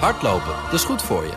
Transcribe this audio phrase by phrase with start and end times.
[0.00, 1.32] Hardlopen, dat is goed voor je.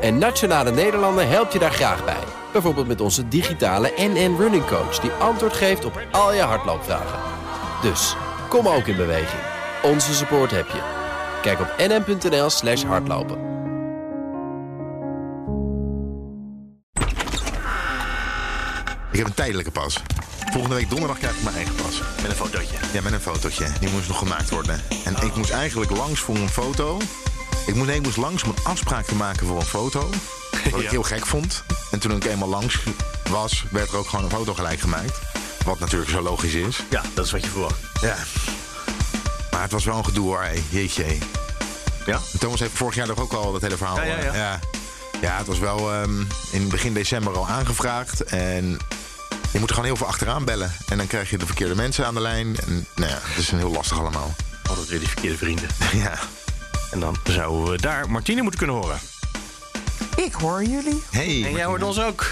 [0.00, 2.24] En Nationale Nederlanden helpt je daar graag bij.
[2.52, 4.98] Bijvoorbeeld met onze digitale NN Running Coach...
[4.98, 7.18] die antwoord geeft op al je hardloopvragen.
[7.82, 8.16] Dus,
[8.48, 9.42] kom ook in beweging.
[9.82, 10.80] Onze support heb je.
[11.42, 13.50] Kijk op nn.nl slash hardlopen.
[19.12, 20.02] Ik heb een tijdelijke pas.
[20.52, 22.02] Volgende week donderdag krijg ik mijn eigen pas.
[22.22, 22.76] Met een fotootje.
[22.92, 23.66] Ja, met een fotootje.
[23.80, 24.80] Die moest nog gemaakt worden.
[25.04, 26.98] En ik moest eigenlijk langs voor een foto.
[27.66, 30.10] Ik moest, nee, ik moest langs om een afspraak te maken voor een foto.
[30.70, 30.90] Wat ik Ja.
[30.90, 31.62] heel gek vond.
[31.90, 32.78] En toen ik eenmaal langs
[33.30, 35.18] was, werd er ook gewoon een foto gelijk gemaakt.
[35.64, 36.82] Wat natuurlijk zo logisch is.
[36.90, 37.80] Ja, dat is wat je verwacht.
[38.00, 38.16] Ja.
[39.50, 41.04] Maar het was wel een gedoe hoor, jeetje.
[42.06, 42.20] Ja?
[42.38, 43.96] Thomas heeft vorig jaar toch ook al dat hele verhaal.
[43.96, 44.34] Ja, ja, ja.
[44.34, 44.58] ja.
[45.20, 48.22] Ja, het was wel ehm, in begin december al aangevraagd.
[48.24, 48.78] En
[49.52, 50.72] je moet er gewoon heel veel achteraan bellen.
[50.88, 52.56] En dan krijg je de verkeerde mensen aan de lijn.
[52.66, 54.34] En nou ja, het is een heel lastig allemaal.
[54.68, 55.68] Altijd weer die verkeerde vrienden.
[55.92, 56.18] Ja.
[56.92, 58.98] En dan zouden we daar Martine moeten kunnen horen.
[60.16, 61.02] Ik hoor jullie.
[61.10, 62.26] Hey, En jij hoort ons ook.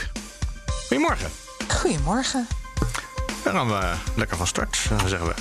[0.87, 1.31] Goedemorgen.
[1.69, 2.47] Goedemorgen.
[3.45, 5.34] Dan gaan we lekker van start, dan zeggen we.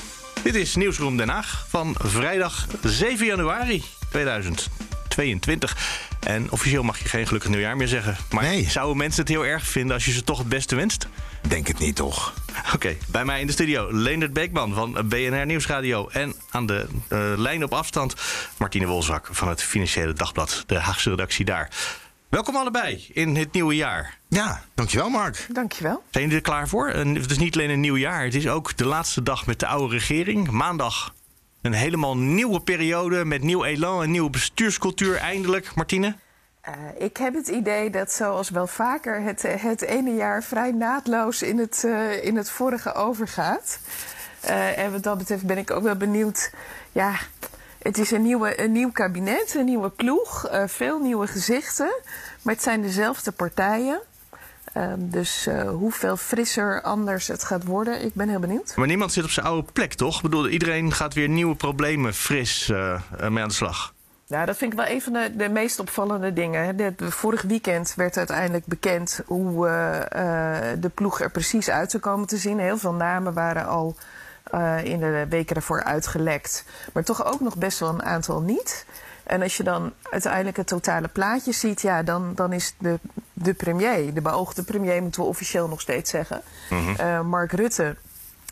[0.44, 5.78] Dit is Nieuwsroom Den Haag van vrijdag 7 januari 2022.
[6.20, 8.18] En officieel mag je geen gelukkig nieuwjaar meer zeggen.
[8.32, 8.70] Maar Nee.
[8.70, 11.08] zouden mensen het heel erg vinden als je ze toch het beste wenst?
[11.48, 12.34] Denk het niet toch?
[12.74, 16.08] Oké, bij mij in de studio Leendert Beekman van BNR Nieuwsradio.
[16.08, 18.16] En aan de eh, lijn op afstand
[18.58, 21.70] Martine Wolzak van het Financiële Dagblad, de Haagse redactie daar.
[22.30, 24.18] Welkom allebei in het nieuwe jaar.
[24.28, 25.48] Ja, dankjewel Mark.
[25.52, 26.04] Dankjewel.
[26.10, 26.88] Zijn jullie er klaar voor?
[26.88, 29.60] En het is niet alleen een nieuw jaar, het is ook de laatste dag met
[29.60, 30.50] de oude regering.
[30.50, 31.14] Maandag
[31.62, 35.76] een helemaal nieuwe periode met nieuw elan en nieuwe bestuurscultuur eindelijk.
[35.76, 36.16] Martine?
[36.70, 40.72] Eh, ik heb het idee dat zoals wel vaker het, eh, het ene jaar vrij
[40.72, 43.80] naadloos in het, eh, in het vorige overgaat.
[44.76, 46.52] En wat dat betreft ben ik ook wel benieuwd.
[46.92, 47.16] Ja,
[47.78, 51.94] het is een, nieuwe, een nieuw kabinet, een nieuwe ploeg, veel nieuwe gezichten.
[52.42, 54.02] Maar het zijn dezelfde partijen.
[54.74, 58.76] Ehm, dus hoeveel frisser anders het gaat worden, ik ben heel benieuwd.
[58.76, 60.16] Maar niemand zit op zijn oude plek, toch?
[60.16, 62.68] Ik bedoel, iedereen gaat weer nieuwe problemen fris
[63.30, 63.94] mee aan de slag.
[64.30, 66.66] Ja, dat vind ik wel een van de, de meest opvallende dingen.
[66.66, 66.76] hè.
[66.76, 71.92] De, de- vorig weekend werd uiteindelijk bekend hoe eh, eh, de ploeg er precies uit
[71.92, 72.60] zou komen te zien.
[72.60, 73.96] Heel veel namen waren al
[74.44, 76.64] eh, in de weken daarvoor uitgelekt.
[76.94, 78.86] Maar toch ook nog best wel een aantal niet.
[79.24, 83.00] En als je dan uiteindelijk het totale plaatje ziet, ja, dan, dan is de,
[83.34, 86.42] de premier, de beoogde premier, moeten we officieel nog steeds zeggen,
[86.98, 87.96] eh, Mark Rutte,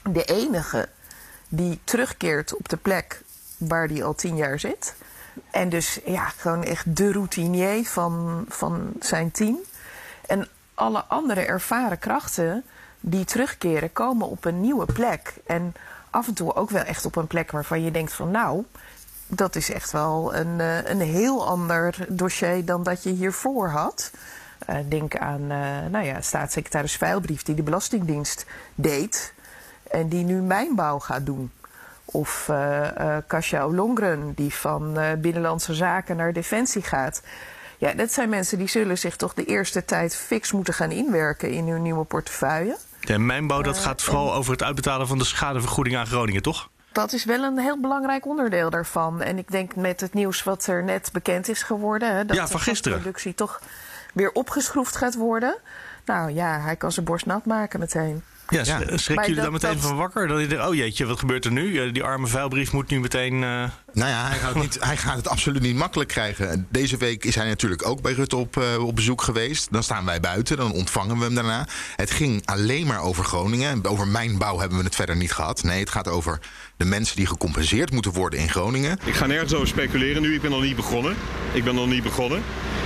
[0.04, 0.90] de enige
[1.48, 3.22] die terugkeert op de plek
[3.58, 4.96] waar hij al tien jaar zit.
[5.52, 9.58] En dus ja, gewoon echt de routinier van, van zijn team.
[10.28, 12.64] En alle andere ervaren krachten
[13.00, 15.34] die terugkeren, komen op een nieuwe plek.
[15.46, 15.74] En
[16.10, 18.66] af en toe ook wel echt op een plek waarvan je denkt van nou,
[19.28, 24.12] dat is echt wel een, eh, een heel ander dossier dan dat je hiervoor had.
[24.66, 29.34] Eh, denk aan eh, nou ja, staatssecretaris Veilbrief die de Belastingdienst deed
[29.92, 31.52] en die nu mijnbouw gaat doen.
[32.18, 37.22] Of eh eh Kasia Olongren, die van eh, Binnenlandse Zaken naar Defensie gaat.
[37.78, 41.52] Ja, dat zijn mensen die zullen zich toch de eerste tijd fix moeten gaan inwerken
[41.52, 42.78] in hun nieuwe portefeuille.
[43.00, 46.70] De mijnbouw dat gaat vooral over het uitbetalen van de schadevergoeding aan Groningen, toch?
[46.92, 49.22] Dat is wel een heel belangrijk onderdeel daarvan.
[49.22, 52.16] En ik denk met het nieuws wat er net bekend is geworden...
[52.16, 53.62] Hè, dat Ja, van de productie toch
[54.14, 55.58] weer opgeschroefd gaat worden.
[56.06, 58.24] Nou ja, hij kan zijn borst nat maken meteen.
[58.50, 58.64] Ja,
[59.16, 60.28] Maar jullie daar dat- meteen dat- van wakker?
[60.28, 61.80] Dan je oh jeetje, wat gebeurt er nu?
[61.80, 63.44] Eh, Die arme vuilbrief moet nu meteen...
[63.98, 66.68] Nou ja, hij gaat, niet, hij gaat het absoluut niet makkelijk krijgen.
[66.70, 69.68] Deze week is hij natuurlijk ook bij Rutte op, eh, op bezoek geweest.
[69.72, 71.68] Dan staan wij buiten, dan ontvangen we hem daarna.
[71.96, 73.86] Het ging alleen maar over Groningen.
[73.86, 75.64] Over mijnbouw hebben we het verder niet gehad.
[75.64, 76.40] Nee, het gaat over
[76.78, 79.00] de mensen die gecompenseerd moeten worden in Groningen.
[79.06, 80.34] Ik ga nergens over speculeren nu.
[80.34, 81.16] Ik ben nog niet begonnen.
[81.54, 82.42] Ik ben nog niet begonnen.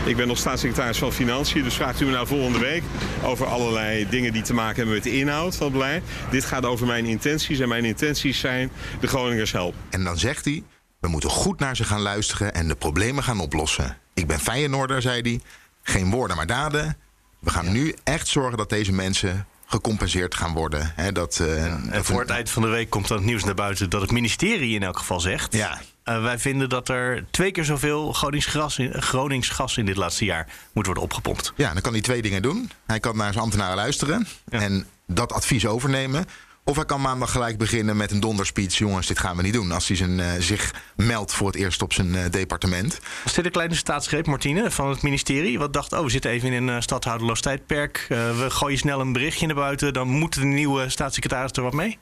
[0.06, 1.64] Ik ben nog staatssecretaris van Financiën.
[1.64, 2.84] Dus vraagt u me nou volgende week
[3.24, 6.04] over allerlei dingen die te maken hebben met de inhoud van het beleid.
[6.30, 7.60] Dit gaat over mijn intenties.
[7.60, 9.80] En mijn intenties zijn de Groningers helpen.
[9.90, 10.64] En dan zegt hij,
[11.02, 13.98] we moeten goed naar ze gaan luisteren en de problemen gaan oplossen.
[14.14, 15.42] Ik ben Feyenoorder, zei hij.
[15.84, 16.98] Geen woorden, maar daden.
[17.40, 20.94] We gaan nu echt zorgen dat deze mensen gecompenseerd gaan worden.
[21.14, 23.90] Dat, eh, en voor het eind van de week komt dan het nieuws naar buiten...
[23.90, 25.53] dat het ministerie in elk geval zegt...
[25.53, 25.82] Ja.
[26.03, 30.26] eh, wij vinden dat er twee keer zoveel Gronings in, Gronings gas in dit laatste
[30.26, 31.54] jaar moet worden opgepompt.
[31.56, 32.72] Ja, dan kan hij twee dingen doen.
[32.86, 36.26] Hij kan naar zijn ambtenaren luisteren en dat advies overnemen.
[36.63, 38.78] Of hij kan maandag gelijk beginnen met een donderspeech.
[38.78, 39.72] Jongens, dit gaan we niet doen.
[39.72, 42.99] Als hij zijn, eh, zich meldt voor het eerst op zijn eh, departement.
[43.23, 45.59] Was dit een kleine staatsgreep, Martine, van het ministerie?
[45.59, 48.08] Wat dacht, oh, we zitten even in een uh, stadhouderloos tijdperk.
[48.09, 49.93] Uh, we gooien snel een berichtje naar buiten.
[49.93, 51.97] Dan moet de nieuwe staatssecretaris er wat mee?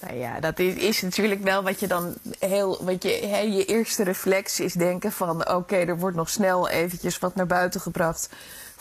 [0.00, 2.84] Nou ja, dat is, is natuurlijk wel wat je dan heel.
[2.84, 7.18] Wat je, hè, je eerste reflex is denken van oké, er wordt nog snel eventjes
[7.18, 8.28] wat naar buiten gebracht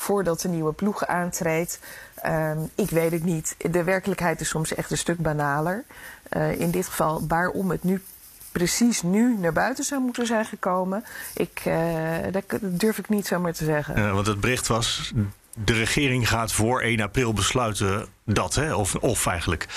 [0.02, 1.80] voordat de nieuwe ploeg aantreedt.
[2.16, 3.56] Ehm, ik weet het niet.
[3.72, 5.84] De werkelijkheid is soms echt een stuk banaler.
[6.38, 8.02] Uh, in dit geval, waarom het nu
[8.52, 11.04] precies nu naar buiten zou moeten zijn gekomen,
[11.34, 11.76] ik, uh,
[12.32, 13.98] dat durf ik niet zomaar te zeggen.
[13.98, 15.12] Uh, want het bericht was.
[15.66, 18.74] De regering gaat voor 1 april besluiten dat, hè?
[18.76, 19.68] Of, of eigenlijk.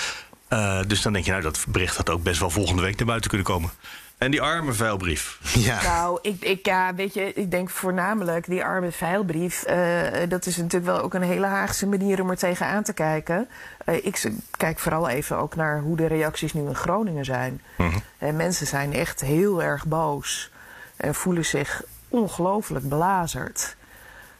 [0.87, 3.29] Dus dan denk je, nou, dat bericht had ook best wel volgende week naar buiten
[3.29, 3.71] kunnen komen.
[4.17, 5.39] En die arme vuilbrief.
[5.53, 5.83] Ja.
[5.83, 9.65] Nou, ik, ik, ja, weet je, ik denk voornamelijk die arme vuilbrief.
[9.69, 13.47] Uh, dat is natuurlijk wel ook een hele Haagse manier om er tegenaan te kijken.
[13.85, 17.61] Uh, ik kijk vooral even ook naar hoe de reacties nu in Groningen zijn.
[17.75, 17.95] -huh.
[18.17, 20.51] En mensen zijn echt heel erg boos.
[20.97, 23.75] En voelen zich ongelooflijk belazerd.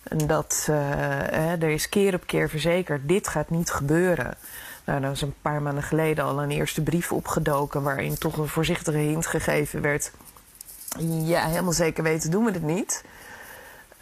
[0.04, 0.68] En dat
[1.60, 4.38] er is keer op keer verzekerd: dit gaat niet gebeuren.
[4.86, 7.84] Nou, was een paar maanden geleden al een eerste brief opgedoken...
[7.84, 10.12] waarin toch een voorzichtige hint gegeven werd...
[11.00, 13.04] ja, helemaal zeker weten doen we het niet.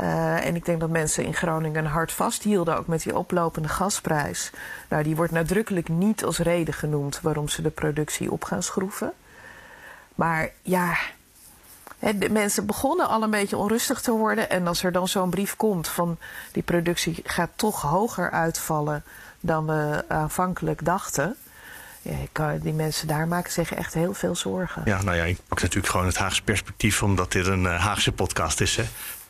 [0.02, 2.78] Uh, en ik denk dat mensen in Groningen hard vasthielden...
[2.78, 4.52] ook met die oplopende gasprijs.
[4.90, 7.22] Nou, die wordt nadrukkelijk niet als reden genoemd...
[7.22, 9.14] waarom ze de productie op gaan schroeven.
[10.16, 10.98] Maar ja,
[12.00, 14.50] de mensen begonnen al een beetje onrustig te worden.
[14.50, 16.18] En als er dan zo'n brief komt van
[16.52, 19.04] die productie gaat toch hoger uitvallen
[19.44, 21.36] dan we aanvankelijk dachten.
[22.02, 24.82] Ja, die mensen daar maken zich echt heel veel zorgen.
[24.86, 28.12] Ja, nou ja, ik pak natuurlijk gewoon het Haagse perspectief, omdat dit een uh, Haagse
[28.12, 28.76] podcast is.
[28.76, 28.84] Hè?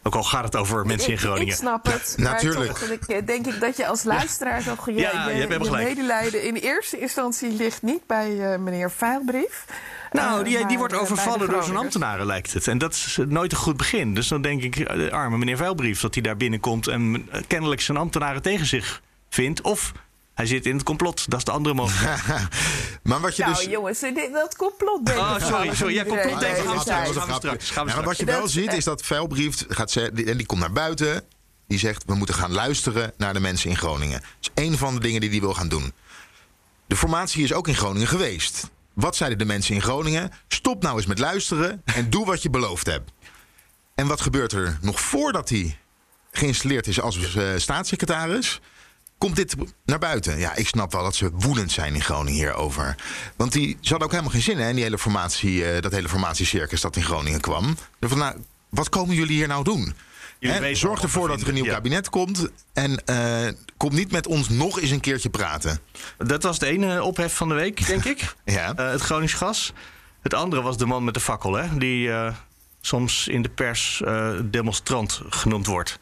[0.03, 1.47] Ook al gaat het over mensen in Groningen.
[1.47, 2.13] Ik snap het.
[2.17, 2.77] Natuurlijk.
[2.77, 4.75] Toch, ik, denk ik dat je als luisteraar ja.
[4.75, 8.91] toch je, ja, je, je, je medelijden in eerste instantie ligt niet bij uh, meneer
[8.91, 9.65] Veilbrief.
[10.11, 12.67] Nou, die, die wordt overvallen door zijn ambtenaren, lijkt het.
[12.67, 14.13] En dat is nooit een goed begin.
[14.13, 17.97] Dus dan denk ik, de arme meneer Veilbrief, dat hij daar binnenkomt en kennelijk zijn
[17.97, 19.61] ambtenaren tegen zich vindt.
[19.61, 19.91] Of
[20.33, 21.29] hij zit in het complot.
[21.29, 22.47] Dat is de andere mogelijkheid.
[23.03, 23.65] maar wat je nou, dus...
[23.65, 23.99] jongens,
[24.31, 25.93] dat complot denk Oh, sorry, sorry.
[25.93, 27.07] Ja, complot Nee, tegen dat gaan we straks.
[27.07, 27.47] een Gaan we grapje.
[27.47, 27.69] straks.
[27.69, 30.37] Gaan we Ja, maar wat je wel Dat- ziet is dat Veilbrief gaat zeggen, en
[30.37, 31.23] die komt naar buiten.
[31.67, 34.19] Die zegt we moeten gaan luisteren naar de mensen in Groningen.
[34.19, 35.93] Dat is één van de dingen die hij wil gaan doen.
[36.87, 38.69] De formatie is ook in Groningen geweest.
[38.93, 40.31] Wat zeiden de mensen in Groningen?
[40.47, 43.11] Stop nou eens met luisteren en doe wat je beloofd hebt.
[43.95, 45.77] En wat gebeurt er nog voordat hij
[46.31, 48.61] geïnstalleerd is als eh, staatssecretaris?
[49.23, 49.55] Komt dit
[49.85, 50.39] naar buiten?
[50.39, 52.95] Ja, ik snap wel dat ze woedend zijn in Groningen hierover.
[53.35, 55.91] Want die, ze hadden ook helemaal geen zin hè, in die hele formatie, eh, dat
[55.91, 57.77] hele formatiecircus dat in Groningen kwam.
[57.99, 58.35] Van, nou,
[58.69, 59.93] wat komen jullie hier nou doen?
[60.39, 61.65] Hè, zorg ervoor dat er een nieuw.
[61.65, 61.73] Ja.
[61.73, 62.49] kabinet komt.
[62.73, 63.47] En eh,
[63.77, 65.79] kom niet met ons nog eens een keertje praten.
[66.17, 68.33] Dat was de ene ophef van de week, denk ik.
[68.45, 68.73] Ja.
[68.75, 69.73] Eh, het Gronings gas.
[70.21, 71.77] Het andere was de man met de fakkel, hè?
[71.77, 72.33] Die eh,
[72.81, 75.99] soms in de pers eh, demonstrant genoemd wordt.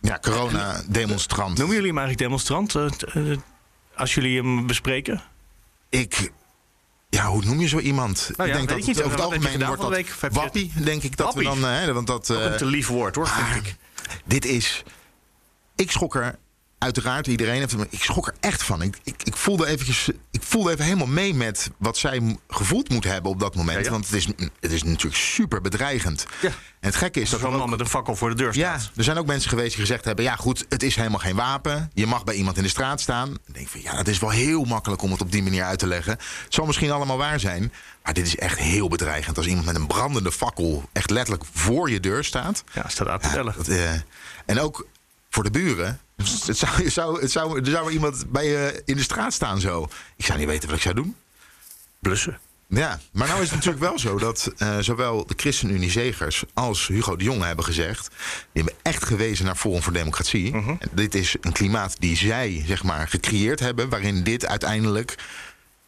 [0.00, 1.56] Ja, corona-demonstrant.
[1.58, 3.38] Noemen jullie hem eigenlijk demonstrant eh, eh,
[3.94, 5.22] als jullie hem bespreken?
[5.88, 6.32] Ik.
[7.08, 8.30] Ja, hoe noem je zo iemand?
[8.36, 8.96] Nou ja, ik denk dat ik niet.
[8.96, 10.14] het over het algemeen wordt dat week?
[10.32, 11.62] Wappie, denk ik dat we Wappie?
[11.62, 11.70] dan...
[11.70, 13.76] eh, want dat, Ook een te lief woord, hoor, vind maar ik.
[14.24, 14.82] Dit is.
[15.76, 16.38] Ik schrok er.
[16.80, 18.82] Uiteraard, iedereen heeft Ik schrok er echt van.
[18.82, 23.04] Ik, ik, ik, voelde eventjes, ik voelde even helemaal mee met wat zij gevoeld moet
[23.04, 23.78] hebben op dat moment.
[23.78, 23.90] Ja, ja.
[23.90, 24.26] Want het is,
[24.60, 26.26] het is natuurlijk super bedreigend.
[26.40, 26.48] Ja.
[26.48, 27.42] En het gekke is dat.
[27.42, 28.96] Er man met een fakkel voor de deur ja, staat.
[28.96, 31.90] er zijn ook mensen geweest die gezegd hebben: ja, goed, het is helemaal geen wapen.
[31.94, 33.28] Je mag bij iemand in de straat staan.
[33.28, 35.64] Dan denk ik van ja, het is wel heel makkelijk om het op die manier
[35.64, 36.12] uit te leggen.
[36.12, 37.72] Het zal misschien allemaal waar zijn.
[38.02, 39.36] Maar dit is echt heel bedreigend.
[39.36, 42.64] Als iemand met een brandende fakkel echt letterlijk voor je deur staat.
[42.72, 43.54] Ja, staat uit te Ja, bellen.
[43.56, 43.92] dat, eh,
[44.46, 44.86] en ook
[45.30, 46.00] voor de buren.
[46.46, 49.32] Het zou, het zou, het zou, er zou er iemand bij je in de straat
[49.32, 49.88] staan zo.
[50.16, 51.16] Ik zou niet weten wat ik zou doen.
[51.98, 52.38] Blussen.
[52.70, 57.16] Ja, maar nou is het natuurlijk wel zo dat eh, zowel de ChristenUnie-zegers als Hugo
[57.16, 58.08] de Jonge hebben gezegd...
[58.52, 60.54] die hebben echt gewezen naar Forum voor Democratie.
[60.54, 60.74] Mhm.
[60.90, 63.88] Dit is een klimaat die zij, zeg maar, gecreëerd hebben...
[63.88, 65.14] waarin dit uiteindelijk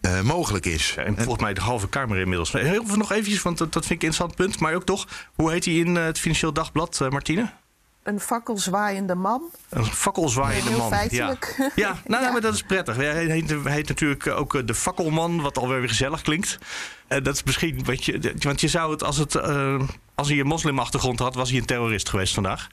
[0.00, 0.92] eh, mogelijk is.
[0.96, 2.52] Ja, en volgens mij de halve Kamer inmiddels.
[2.52, 4.60] Heel veel nog eventjes, want dat, dat vind ik een interessant punt.
[4.60, 7.52] Maar ook toch, hoe heet hij in eh, het Financieel Dagblad, Martine?
[8.02, 9.42] Een fakkelzwaaiende man.
[9.68, 10.90] Een fakkelzwaaiende Heel man.
[10.90, 11.54] feitelijk.
[11.58, 12.30] Ja, ja nou, Ja.
[12.32, 12.96] maar dat is prettig.
[12.96, 16.58] Hij heet, hij heet natuurlijk ook eh, de fakkelman, wat alweer weer gezellig klinkt.
[17.06, 19.80] Eh, dat is misschien, weet je, want je zou het als het eh,
[20.14, 22.68] als hij een moslimachtergrond had, was hij een terrorist geweest vandaag.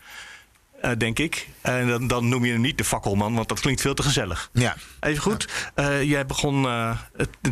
[0.82, 1.48] Eh, denk ik.
[1.62, 4.50] En dan, dan noem je hem niet de fakkelman, want dat klinkt veel te gezellig.
[4.54, 4.76] Ja.
[5.00, 6.98] Even goed, eh, jij begon eh,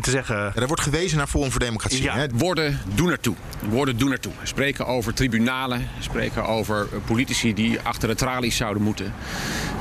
[0.00, 0.36] te zeggen.
[0.36, 2.02] Ja, er wordt gewezen naar Forum voor Democratie.
[2.02, 2.14] Ja.
[2.14, 2.26] Hè?
[2.34, 3.34] Woorden doen ertoe.
[3.68, 4.32] Woorden doen ertoe.
[4.42, 9.14] Spreken over tribunalen, spreken over politici die achter de tralies zouden moeten.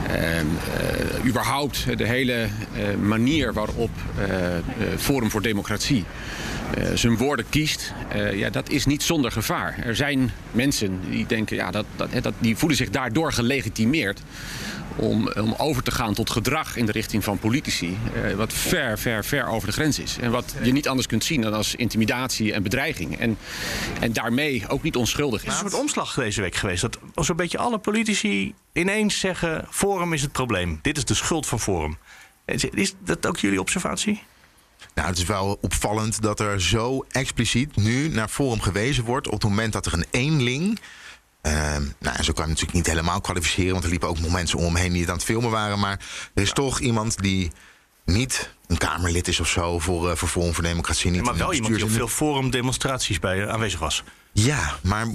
[0.08, 2.50] En, eh, überhaupt de hele eh,
[2.96, 3.90] manier waarop
[4.98, 6.06] Forum voor Democratie
[6.76, 9.78] eh, zijn woorden kiest, eh, ja, dat is niet zonder gevaar.
[9.86, 14.22] Er zijn mensen die denken, ja, dat, dat, dat, die voelen zich daardoor gelegitimeerd
[14.96, 17.98] om, om over te gaan tot gedrag in de richting van politici.
[18.24, 20.18] eh, wat ver, ver, ver over de grens is.
[20.22, 23.18] En wat je niet anders kunt zien dan als intimidatie en bedreiging.
[23.20, 23.38] En,
[24.00, 25.64] en daarmee ook niet onschuldig Het is is.
[25.64, 26.82] een soort omslag deze week geweest.
[26.82, 29.66] Dat zo'n beetje alle politici ineens zeggen...
[29.70, 30.80] Forum is het probleem.
[30.82, 31.98] Dit is de schuld van Forum.
[32.46, 34.24] Is- Is dat ook jullie observatie?
[34.94, 39.28] Nou, het is wel opvallend dat er zo expliciet nu naar Forum gewezen wordt...
[39.28, 40.80] op het moment dat er een eenling...
[41.42, 43.72] ehm, nou, zo kan je natuurlijk niet helemaal kwalificeren...
[43.72, 45.80] want er liepen ook nog mensen om hem heen die het aan het filmen waren...
[45.80, 46.00] maar
[46.34, 47.52] er is toch iemand die
[48.06, 49.80] niet een Kamerlid is of zo...
[49.80, 51.12] voor, eh, voor Forum voor Democratie.
[51.12, 54.04] Niet Maar wel iemand die op veel Forum-demonstraties bij eh, aanwezig was.
[54.32, 55.08] Ja, maar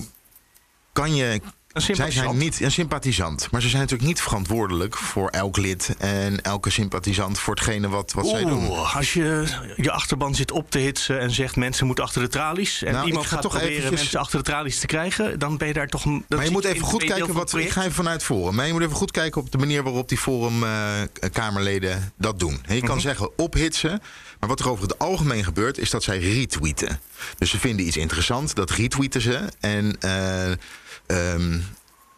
[0.93, 1.41] kan je...
[1.75, 6.43] Zij zijn niet een sympathisant, maar ze zijn natuurlijk niet verantwoordelijk voor elk lid en
[6.43, 8.69] elke sympathisant voor hetgene wat, wat zij doen.
[8.95, 12.83] Als je je achterban zit op te hitsen en zegt mensen moeten achter de tralies.
[12.83, 15.57] En Nou, iemand ga gaat toch proberen eventjes- mensen achter de tralies te krijgen, dan
[15.57, 16.03] ben je daar toch.
[16.03, 17.55] dat Maar je moet even goed kijken wat.
[17.55, 18.55] Ik ga even vanuit Forum.
[18.55, 22.61] Maar je moet even goed kijken op de manier waarop die Forum-Kamerleden dat doen.
[22.67, 23.01] En je kan Mhm.
[23.01, 24.03] zeggen ophitsen.
[24.41, 27.01] Maar wat er over het algemeen gebeurt, is dat zij retweeten.
[27.39, 29.41] Dus ze vinden iets interessant, dat retweeten ze.
[29.61, 30.51] En eh,
[31.07, 31.59] ehm,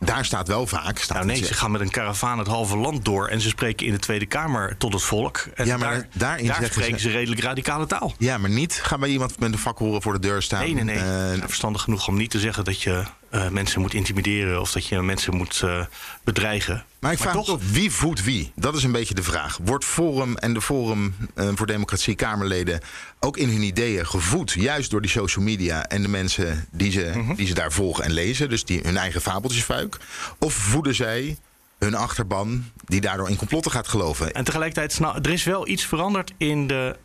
[0.01, 0.99] daar staat wel vaak.
[0.99, 3.87] Staat Nou nee, ze gaan met een karavaan het halve land door en ze spreken
[3.87, 5.47] in de Tweede Kamer tot het volk.
[5.55, 8.15] En Ja, maar daar, daarin daar spreken ze- ze redelijk radicale taal.
[8.19, 8.81] Ja, maar niet.
[8.83, 10.61] Ga bij iemand met een vakhoren voor de deur staan.
[10.61, 10.97] Nee, nee, nee.
[11.33, 14.87] Eh, verstandig genoeg om niet te zeggen dat je eh, mensen moet intimideren of dat
[14.87, 15.85] je mensen moet eh,
[16.25, 16.85] bedreigen.
[17.01, 18.53] Maar ik vraag toch, wie voedt wie?
[18.57, 19.59] Dat is een beetje de vraag.
[19.63, 22.81] Wordt Forum en de Forum eh, voor Democratie Kamerleden
[23.21, 27.13] ook in hun ideeën gevoed, juist door die social media en de mensen die ze,
[27.15, 27.35] Mhm.
[27.35, 29.97] die ze daar volgen en lezen, dus die hun eigen fabeltjesfuik?
[30.39, 31.37] Of voeden zij
[31.79, 34.33] hun achterban die daardoor in complotten gaat geloven?
[34.33, 36.97] En tegelijkertijd, sna- er is wel iets veranderd in de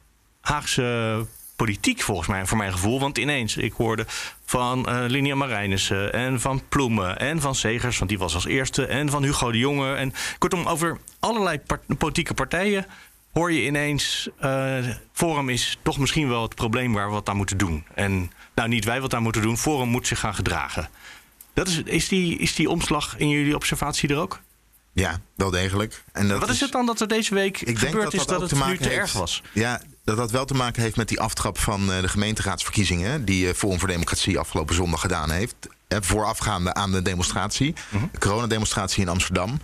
[0.41, 1.25] Haagse
[1.65, 2.99] politiek, volgens mij, voor mijn gevoel.
[2.99, 4.05] Want ineens, ik hoorde
[4.45, 8.85] van eh Linia Marijnissen en van Ploemen en van Segers, want die was als eerste,
[8.85, 9.93] en van Hugo de Jonge.
[9.93, 12.85] En kortom, over allerlei part- politieke partijen
[13.33, 14.77] hoor je ineens, eh,
[15.13, 17.85] Forum is toch misschien wel het probleem waar we wat aan moeten doen.
[17.93, 20.89] En nou, niet wij wat aan moeten doen, Forum moet zich gaan gedragen.
[21.53, 24.39] Dat is, is, die, is die omslag in jullie observatie er ook?
[24.93, 26.03] Ja, wel degelijk.
[26.11, 28.25] En dat Wat is het dan dat er deze week Ik denk gebeurd dat is
[28.25, 29.43] dat, dat, het nu te erg was?
[29.53, 33.25] Ja, dat dat wel te maken heeft met die aftrap van eh, de gemeenteraadsverkiezingen...
[33.25, 35.55] die eh, Forum voor Democratie afgelopen zondag gedaan heeft.
[35.87, 38.05] Voorafgaande aan de demonstratie, Mhm.
[38.11, 39.61] de coronademonstratie in Amsterdam.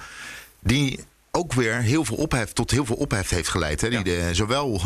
[0.60, 1.00] Die
[1.32, 3.82] ook weer heel veel ophef, tot heel veel ophef heeft geleid.
[3.82, 3.90] Hè?
[3.90, 4.82] Die de, zowel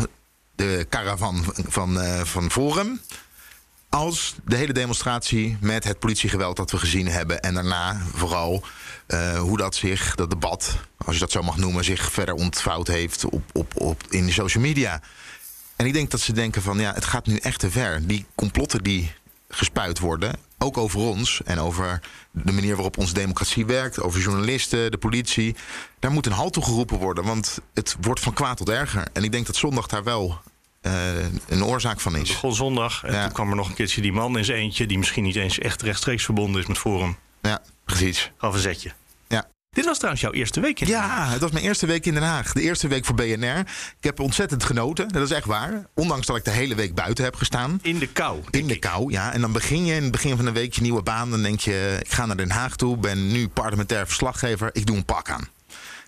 [0.55, 2.99] de caravan van, eh, van Forum...
[3.89, 7.39] als de hele demonstratie met het politiegeweld dat we gezien hebben.
[7.41, 8.63] En daarna vooral
[9.37, 13.25] hoe dat zich, dat debat, als je dat zo mag noemen, zich verder ontvouwd heeft
[13.25, 15.01] op, op, op, in de social media.
[15.79, 18.07] En ik denk dat ze denken van ja, het gaat nu echt te ver.
[18.07, 19.11] Die complotten die
[19.49, 24.91] gespuit worden, ook over ons en over de manier waarop onze democratie werkt, over journalisten,
[24.91, 25.55] de politie,
[25.99, 29.07] daar moet een halt toe geroepen worden, want het wordt van kwaad tot erger.
[29.13, 30.41] En ik denk dat zondag daar wel
[30.81, 31.17] eh,
[31.47, 32.29] een oorzaak van Het is.
[32.29, 33.23] begon zondag en Ja.
[33.23, 34.85] toen kwam er nog een keertje die man in zijn eentje...
[34.85, 37.17] die misschien niet eens echt rechtstreeks verbonden is met Forum.
[37.41, 38.31] Ja, precies.
[38.37, 38.91] Gaf een zetje.
[39.69, 42.23] Dit was trouwens jouw eerste week in Ja, het was mijn eerste week in Den
[42.23, 42.53] Haag.
[42.53, 43.59] De eerste week voor BNR.
[43.59, 43.65] Ik
[43.99, 45.09] heb ontzettend genoten.
[45.09, 45.85] Dat is echt waar.
[45.93, 47.79] Ondanks dat ik de hele week buiten heb gestaan.
[47.81, 48.41] In de kou.
[48.49, 49.33] In de kou, ja.
[49.33, 51.29] En dan begin je in het begin van de week je nieuwe baan.
[51.29, 52.97] Dan denk je, ik ga naar Den Haag toe.
[52.97, 54.69] Ben nu parlementair verslaggever.
[54.73, 55.47] Ik doe een pak aan.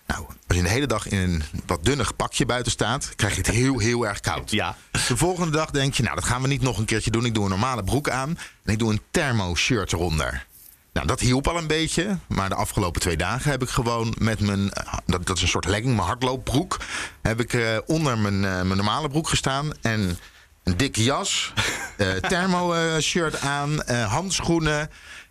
[0.06, 3.12] Nou, als je de hele dag in een wat dunnig pakje buiten staat...
[3.16, 4.50] krijg je het heel, heel erg koud.
[4.50, 4.76] Ja.
[4.90, 7.24] De volgende dag denk je, nou, dat gaan we niet nog een keertje doen.
[7.24, 10.46] Ik doe een normale broek aan en ik doe een thermo-shirt eronder.
[10.92, 12.18] Nou, dat hielp al een beetje.
[12.26, 14.70] Maar de afgelopen twee dagen heb ik gewoon met mijn...
[14.72, 16.76] eh, Dat, dat is een soort legging, mijn hardloopbroek.
[17.22, 19.70] Heb ik eh, onder mijn, eh, mijn normale broek gestaan.
[19.80, 20.18] En
[20.64, 21.52] een dikke jas,
[21.96, 24.90] eh thermo-shirt aan, handschoenen...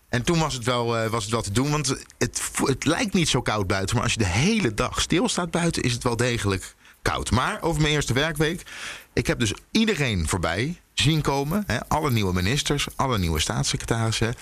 [0.09, 1.71] En toen was het, wel, was het wel te doen.
[1.71, 1.87] Want
[2.17, 3.95] het, het lijkt niet zo koud buiten.
[3.95, 7.31] Maar als je de hele dag stilstaat buiten, is het wel degelijk koud.
[7.31, 8.63] Maar over mijn eerste werkweek.
[9.13, 11.63] Ik heb dus iedereen voorbij zien komen.
[11.67, 14.35] Hè, alle nieuwe ministers, alle nieuwe staatssecretarissen.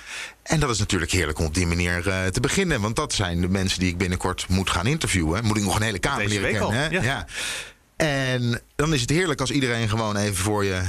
[0.43, 2.81] En dat is natuurlijk heerlijk om op die manier eh, te beginnen.
[2.81, 5.45] Want dat zijn de mensen die ik binnenkort moet gaan interviewen.
[5.45, 6.79] Moet ik nog een hele kamer Deze leren kennen.
[6.79, 6.87] hè?
[6.87, 7.01] ja.
[7.01, 7.25] ja.
[7.95, 10.81] En dan is het heerlijk als iedereen gewoon even voor je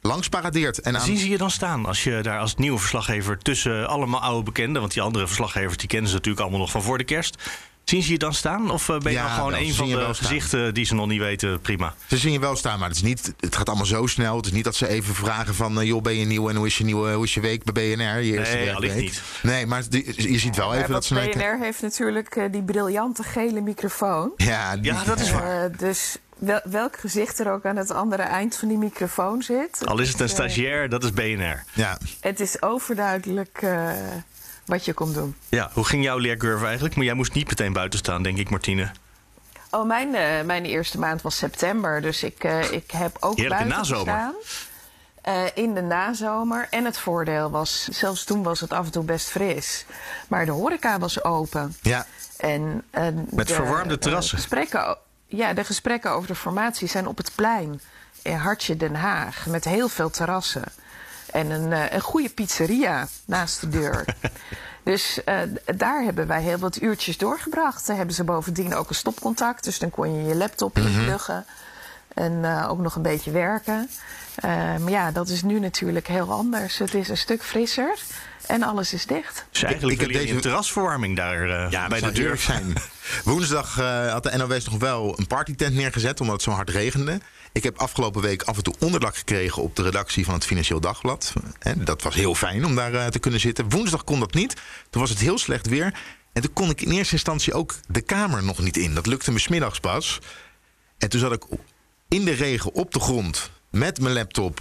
[0.00, 0.80] langs paradeert.
[0.80, 1.06] En aan...
[1.06, 4.80] Zien ze je dan staan als je daar als nieuwe verslaggever tussen allemaal oude bekenden...
[4.80, 7.42] want die andere verslaggevers die kennen ze natuurlijk allemaal nog van voor de kerst...
[7.84, 8.70] Zien ze je dan staan?
[8.70, 11.06] Of eh, ben je Ja, dan gewoon wel, een van de gezichten die ze nog
[11.06, 11.60] niet weten?
[11.60, 11.94] Prima.
[12.06, 14.36] Ze zien je wel staan, maar het, is niet, het gaat allemaal zo snel.
[14.36, 15.80] Het is niet dat ze even vragen van...
[15.80, 17.72] eh, joh, ben je nieuw en hoe is je, nieuwe, hoe is je week bij
[17.96, 18.20] BNR?
[18.20, 19.22] Je eerste Nee, niet.
[19.42, 19.82] Nee, maar
[20.16, 21.14] je ziet wel Ja, even dat ze...
[21.14, 24.32] naar- BNR heeft natuurlijk eh, die briljante gele microfoon.
[24.36, 25.76] Ja, die- Ja, dat is waar.
[25.76, 29.86] Dus wel, welk gezicht er ook aan het andere eind van die microfoon zit.
[29.86, 31.64] Al is het een stagiair, dat is BNR.
[31.72, 33.90] Ja, Het is overduidelijk eh,
[34.64, 35.36] wat je komt doen.
[35.48, 36.96] Ja, hoe ging jouw leercurve eigenlijk?
[36.96, 38.90] Maar jij moest niet meteen buiten staan, denk ik, Martine.
[39.70, 42.00] Oh, mijn, eh, mijn eerste maand was september.
[42.02, 44.14] Dus ik, eh, ik heb ook Heerlijke buiten nazomer.
[44.14, 44.34] gestaan.
[45.22, 46.66] Eh, in de nazomer.
[46.70, 49.84] En het voordeel was, zelfs toen was het af en toe best fris.
[50.28, 51.76] Maar de horeca was open.
[51.82, 52.06] ja.
[52.36, 52.84] En,
[53.30, 54.36] Met de, verwarmde terrassen.
[54.38, 57.80] gesprekken, ja, de gesprekken over de formatie zijn op het plein
[58.22, 59.46] in Hartje Den Haag.
[59.46, 60.64] Met heel veel terrassen.
[61.32, 64.04] En een, eh, een goede pizzeria naast de deur.
[64.84, 65.38] dus eh,
[65.76, 67.86] daar hebben wij heel wat uurtjes doorgebracht.
[67.86, 69.64] Daar hebben ze bovendien ook een stopcontact.
[69.64, 71.44] Dus dan kon je je laptop inpluggen.
[72.14, 73.88] En eh, ook nog een beetje werken.
[74.34, 76.78] Eh, maar ja, dat is nu natuurlijk heel anders.
[76.78, 77.98] Het is een stuk frisser.
[78.46, 79.44] En alles is dicht.
[79.50, 82.36] Dus eigenlijk ik heb wil je deze- een terrasverwarming daar eh, Ja, bij de deur.
[82.38, 82.72] zijn.
[83.24, 87.20] Woensdag eh, had de NOS nog wel een partytent neergezet omdat het zo hard regende.
[87.52, 90.80] Ik heb afgelopen week af en toe onderdak gekregen op de redactie van het Financieel
[90.80, 91.32] Dagblad.
[91.76, 93.68] Dat was heel fijn om daar eh, te kunnen zitten.
[93.68, 94.56] Woensdag kon dat niet.
[94.90, 95.94] Toen was het heel slecht weer.
[96.32, 98.94] En toen kon ik in eerste instantie ook de kamer nog niet in.
[98.94, 100.18] Dat lukte me smiddags pas.
[100.98, 101.44] En toen zat ik
[102.08, 104.60] in de regen op de grond met mijn laptop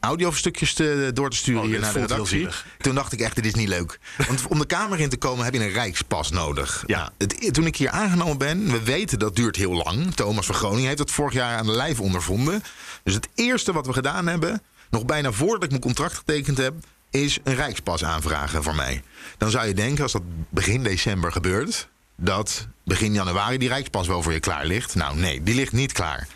[0.00, 2.48] audiostukjes te, door te sturen Oh, hier naar de redactie.
[2.78, 3.98] Toen dacht ik echt, dit is niet leuk.
[4.28, 6.82] Want om de kamer in te komen heb je een rijkspas nodig.
[6.86, 6.98] Ja.
[6.98, 10.14] Nou, het, toen ik hier aangenomen ben, we weten dat duurt heel lang.
[10.14, 12.62] Thomas van Groningen heeft dat vorig jaar aan de lijf ondervonden.
[13.02, 16.74] Dus het eerste wat we gedaan hebben, nog bijna voordat ik mijn contract getekend heb,
[17.10, 19.02] is een rijkspas aanvragen voor mij.
[19.38, 24.22] Dan zou je denken, als dat begin december gebeurt, dat begin januari die rijkspas wel
[24.22, 24.94] voor je klaar ligt.
[24.94, 26.26] Nou nee, die ligt niet klaar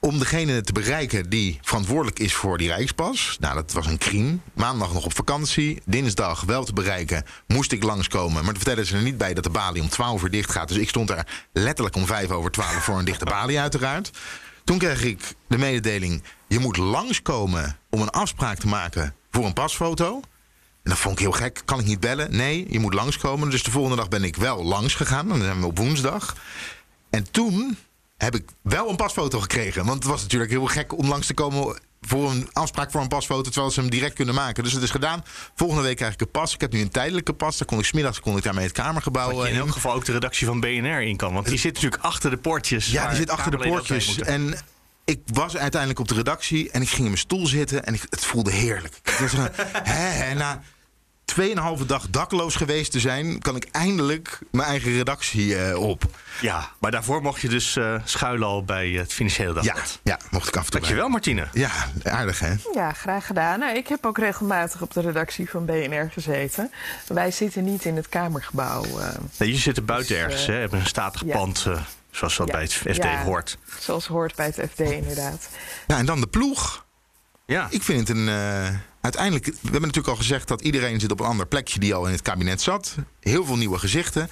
[0.00, 3.36] om degene te bereiken die verantwoordelijk is voor die Rijkspas.
[3.40, 4.42] Nou, dat was een kriem.
[4.54, 5.82] Maandag nog op vakantie.
[5.84, 7.24] Dinsdag wel te bereiken.
[7.46, 8.44] Moest ik langskomen.
[8.44, 10.68] Maar vertellen ze er niet bij dat de balie om 12 uur dicht gaat.
[10.68, 14.10] Dus ik stond er letterlijk om 5 over 12 voor een dichte balie, uiteraard.
[14.64, 19.52] Toen kreeg ik de mededeling: je moet langskomen om een afspraak te maken voor een
[19.52, 20.20] pasfoto.
[20.82, 21.62] En dat vond ik heel gek.
[21.64, 22.36] Kan ik niet bellen?
[22.36, 23.50] Nee, je moet langskomen.
[23.50, 25.28] Dus de volgende dag ben ik wel langs gegaan.
[25.28, 26.36] Dan zijn we op woensdag.
[27.10, 27.76] En toen
[28.22, 29.84] heb ik wel een pasfoto gekregen.
[29.84, 33.08] Want het was natuurlijk heel gek om langs te komen voor een afspraak voor een
[33.08, 34.62] pasfoto, terwijl ze hem direct kunnen maken.
[34.64, 35.24] Dus het is gedaan.
[35.54, 36.54] Volgende week krijg ik een pas.
[36.54, 37.58] Ik heb nu een tijdelijke pas.
[37.58, 39.60] Daar kon ik smiddags kon ik daarmee het kamergebouw je in in.
[39.60, 41.32] elk geval ook de redactie van BNR in kan.
[41.34, 42.90] Want die zit natuurlijk achter de poortjes.
[42.90, 44.18] Ja, die zit achter de poortjes.
[44.18, 44.54] En
[45.04, 48.06] ik was uiteindelijk op de redactie en ik ging in mijn stoel zitten en ik,
[48.10, 48.94] het voelde heerlijk.
[49.02, 49.32] Ik was
[49.82, 50.62] hè, na
[51.34, 56.02] 2,5 dag dakloos geweest te zijn, kan ik eindelijk mijn eigen redactie eh, op.
[56.40, 59.98] Ja, maar daarvoor mocht je dus eh, schuilen al bij het Financiële Ja, Dagblad.
[60.02, 60.80] ja, mocht ik af en toe.
[60.80, 61.48] Dankjewel, Martine.
[61.52, 61.70] Ja,
[62.02, 62.54] aardig hè?
[62.74, 63.58] Ja, graag gedaan.
[63.58, 66.70] Nou, ik heb ook regelmatig op de redactie van BNR gezeten.
[67.06, 68.84] Wij zitten niet in het Kamergebouw.
[68.98, 70.54] eh, Nee, je zit er buiten Dus, ergens, hè?
[70.54, 71.36] Hebben een statig ja.
[71.36, 72.52] pand, eh, zoals dat Ja.
[72.52, 73.22] bij het FD Ja.
[73.22, 73.58] hoort.
[73.78, 75.48] zoals hoort bij het FD inderdaad.
[75.86, 76.84] Ja, en dan de ploeg.
[77.46, 78.28] Ja, Ik vind het een.
[78.28, 78.68] eh,
[79.00, 82.06] uiteindelijk, we hebben natuurlijk al gezegd dat iedereen zit op een ander plekje die al
[82.06, 82.94] in het kabinet zat.
[83.20, 84.30] Heel veel nieuwe gezichten.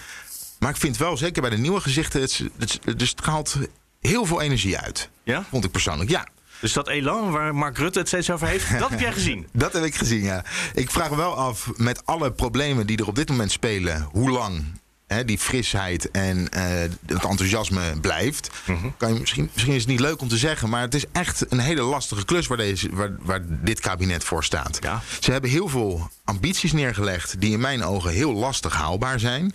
[0.59, 3.57] Maar ik vind wel, zeker bij de nieuwe gezichten, het, het, het, het straalt
[4.01, 5.11] heel veel energie uit.
[5.23, 5.45] ja?
[5.51, 6.11] Vond ik persoonlijk.
[6.11, 6.27] Ja,
[6.61, 9.47] Dus dat elan waar Mark Rutte het steeds over heeft, dat heb jij gezien.
[9.53, 10.45] dat heb ik gezien, ja.
[10.75, 14.31] Ik vraag me wel af, met alle problemen die er op dit moment spelen, hoe
[14.31, 14.65] lang
[15.09, 16.63] hè, die frisheid en eh,
[17.07, 18.51] het enthousiasme blijft.
[18.97, 21.53] kan je, misschien, misschien is het niet leuk om te zeggen, maar het is echt
[21.53, 24.79] een hele lastige klus waar, deze, waar, waar dit kabinet voor staat.
[24.81, 25.03] Ja.
[25.21, 29.55] Ze hebben heel veel ambities neergelegd die in mijn ogen heel lastig haalbaar zijn.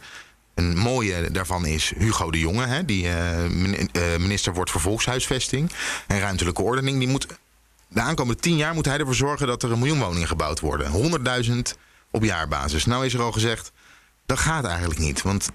[0.53, 3.51] Een mooie daarvan is Hugo de Jonge, hè, die eh, eh,
[4.19, 5.71] minister wordt voor volkshuisvesting
[6.07, 6.99] en ruimtelijke ordening.
[6.99, 7.27] Die moet
[7.87, 10.91] de aankomende tien jaar moet hij ervoor zorgen dat er een miljoen woningen gebouwd worden.
[11.45, 11.51] 100.000
[12.11, 12.85] op jaarbasis.
[12.85, 13.71] Nou is er al gezegd,
[14.25, 15.21] dat gaat eigenlijk niet.
[15.21, 15.49] Want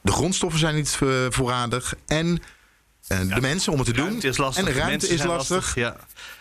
[0.00, 1.94] de grondstoffen zijn niet eh, voorradig.
[2.06, 2.42] En
[3.06, 4.06] eh, de mensen om het te doen.
[4.06, 4.66] Ruimte is lastig.
[4.66, 5.74] En de ruimte mensen is zijn lastig.
[5.74, 5.96] Ja.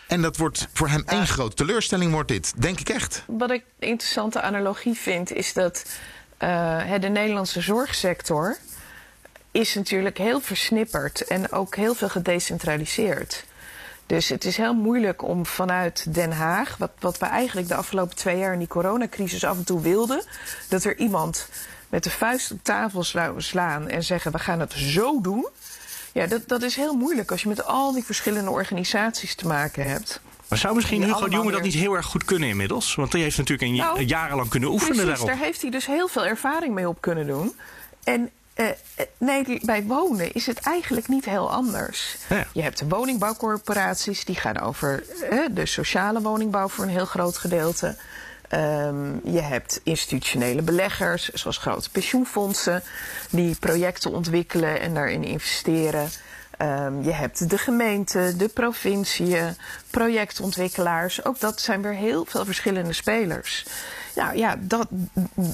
[0.08, 2.62] En dat wordt voor hem één grote teleurstelling, wordt dit.
[2.62, 3.24] Denk ik echt.
[3.28, 5.86] Wat ik een interessante analogie vind, is dat
[6.38, 6.50] eh,
[6.84, 8.58] hè, de Nederlandse zorgsector
[9.52, 13.46] is natuurlijk heel versnipperd en ook heel veel gedecentraliseerd.
[14.06, 18.15] Dus het is heel moeilijk om vanuit Den Haag, wat, wat we eigenlijk de afgelopen
[18.15, 20.24] twee jaar in die coronacrisis af en toe wilden,
[20.70, 21.50] dat er iemand
[21.89, 23.04] met de vuist op tafel
[23.38, 25.48] slaan en zeggen: we gaan het zo doen.
[26.12, 29.86] Ja, dat, dat is heel moeilijk als je met al die verschillende organisaties te maken
[29.86, 30.22] hebt.
[30.48, 32.96] Maar zou misschien Hugo de Jonge dat niet heel erg goed kunnen inmiddels?
[32.96, 35.28] Want die heeft natuurlijk een, Nou, jarenlang kunnen oefenen Precies, daarop.
[35.28, 37.56] daar heeft hij dus heel veel ervaring mee op kunnen doen.
[38.04, 42.18] En eh, eh, nee, bij wonen is het eigenlijk niet heel anders.
[42.30, 42.48] Ja.
[42.54, 45.04] Je hebt de woningbouwcorporaties, die gaan over
[45.52, 47.96] de sociale woningbouw voor een heel groot gedeelte.
[48.50, 52.84] Ehm, je hebt institutionele beleggers, zoals grote pensioenfondsen,
[53.30, 56.10] die projecten ontwikkelen en daarin investeren.
[56.58, 59.38] Ehm, je hebt de gemeente, de provincie,
[59.89, 61.26] projectontwikkelaars.
[61.26, 63.65] Ook dat zijn weer heel veel verschillende spelers.
[64.15, 64.88] Nou ja, dat,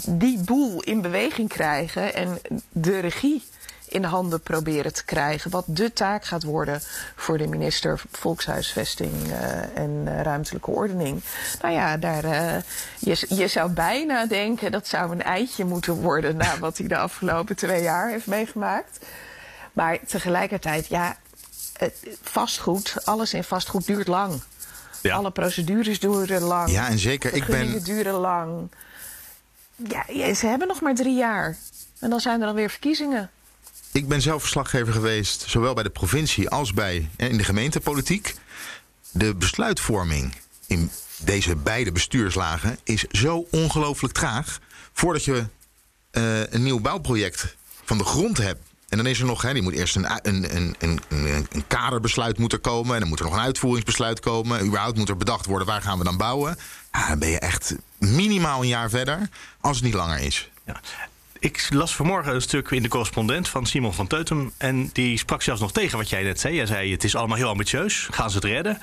[0.08, 3.44] die boel in beweging krijgen en de regie
[3.92, 5.52] in handen proberen te krijgen.
[5.52, 6.82] Wat de taak gaat worden
[7.16, 11.24] voor de minister Volkshuisvesting uh, en uh, Ruimtelijke Ordening.
[11.62, 12.56] Nou ja, daar, uh,
[13.00, 16.98] je, je zou bijna denken dat zou een eitje moeten worden na wat hij de
[16.98, 19.06] afgelopen twee jaar heeft meegemaakt.
[19.74, 21.18] Maar tegelijkertijd, ja,
[22.22, 24.42] vastgoed, alles in vastgoed duurt lang.
[25.02, 25.16] Ja.
[25.16, 26.72] Alle procedures duren lang.
[26.72, 27.34] Ja, en zeker.
[27.34, 27.84] Ik ben.
[27.84, 28.72] duren lang.
[30.08, 31.58] Ja, ze hebben nog maar drie jaar.
[32.00, 33.30] En dan zijn er alweer verkiezingen.
[33.92, 38.36] Ik ben zelf verslaggever geweest, zowel bij de provincie als bij in de gemeentepolitiek.
[39.12, 40.36] De besluitvorming
[40.68, 44.60] in deze beide bestuurslagen is zo ongelooflijk traag.
[44.94, 45.46] Voordat je
[46.12, 48.71] uh, een nieuw bouwproject van de grond hebt.
[48.92, 52.38] En dan is er nog, hè, die moet eerst een, een, een, een, een kaderbesluit
[52.38, 52.94] moet er komen.
[52.94, 54.66] En dan moet er nog een uitvoeringsbesluit komen.
[54.66, 56.58] Überhaupt moet er bedacht worden waar gaan we dan bouwen.
[57.08, 60.50] Dan ben je echt minimaal een jaar verder, als het niet langer is.
[60.66, 60.80] Ja.
[61.40, 64.52] Ik las vanmorgen een stuk in de correspondent van Simon van Teutem.
[64.58, 66.58] En die sprak zelfs nog tegen wat jij net zei.
[66.58, 68.08] Hij zei: Het is allemaal heel ambitieus.
[68.12, 68.82] Gaan ze het redden?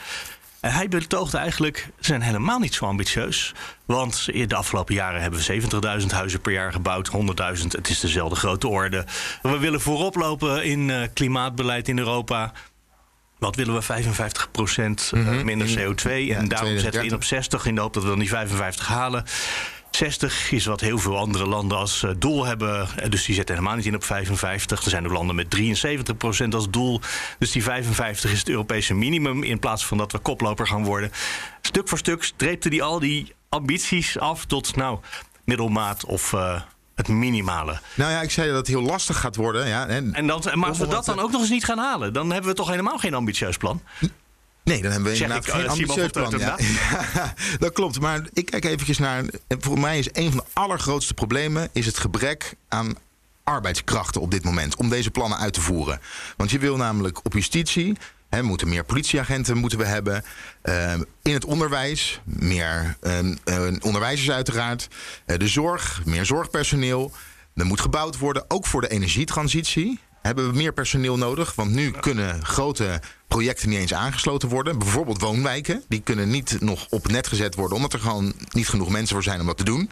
[0.61, 3.55] En hij betoogde eigenlijk: Ze zijn helemaal niet zo ambitieus.
[3.87, 7.11] Want de afgelopen jaren hebben we 70.000 huizen per jaar gebouwd.
[7.59, 9.05] 100.000, het is dezelfde grote orde.
[9.43, 12.53] We willen voorop lopen in uh, klimaatbeleid in Europa.
[13.39, 13.83] Wat willen we?
[13.83, 16.11] 55 procent uh, minder CO2.
[16.11, 18.29] Ja, en daarom zetten we in op 60 in de hoop dat we dan die
[18.29, 19.25] 55 halen.
[19.91, 22.89] 60 is wat heel veel andere landen als uh, doel hebben.
[23.09, 24.85] Dus die zetten helemaal niet in op 55.
[24.85, 27.01] Er zijn ook landen met 73% als doel.
[27.39, 29.43] Dus die 55 is het Europese minimum.
[29.43, 31.11] In plaats van dat we koploper gaan worden.
[31.63, 34.99] Stuk voor stuk streepte die al die ambities af tot nou,
[35.45, 36.33] middelmaat of.
[36.33, 36.61] Uh,
[36.99, 37.81] het minimale.
[37.95, 39.69] Nou ja, ik zei dat het heel lastig gaat worden.
[39.69, 42.33] Ja, en, en maar als we dat dan ook nog eens niet gaan halen, dan
[42.33, 43.83] hebben we toch helemaal geen ambitieus plan.
[44.69, 46.35] Nee, dan hebben we inderdaad ik, geen uh, ambitieus plan.
[46.39, 46.57] Ja.
[47.15, 47.35] ja.
[47.59, 48.01] dat klopt.
[48.01, 49.25] Maar ik kijk eventjes naar...
[49.49, 51.69] Voor mij is een van de allergrootste problemen...
[51.73, 52.97] is het gebrek aan
[53.45, 54.77] arbeidskrachten op dit moment...
[54.77, 56.01] om deze plannen uit te voeren.
[56.37, 57.97] Want je wil namelijk op justitie...
[58.29, 60.25] He, we moeten meer politieagenten moeten we hebben.
[60.63, 63.19] Uh, in het onderwijs, meer uh,
[63.81, 64.89] onderwijzers uiteraard.
[65.27, 67.13] Uh, de zorg, meer zorgpersoneel.
[67.55, 71.55] Er moet gebouwd worden, ook voor de energietransitie hebben we meer personeel nodig.
[71.55, 74.79] Want nu kunnen grote projecten niet eens aangesloten worden.
[74.79, 75.83] Bijvoorbeeld woonwijken.
[75.89, 77.77] Die kunnen niet nog op het net gezet worden.
[77.77, 79.91] Omdat er gewoon niet genoeg mensen voor zijn om dat te doen.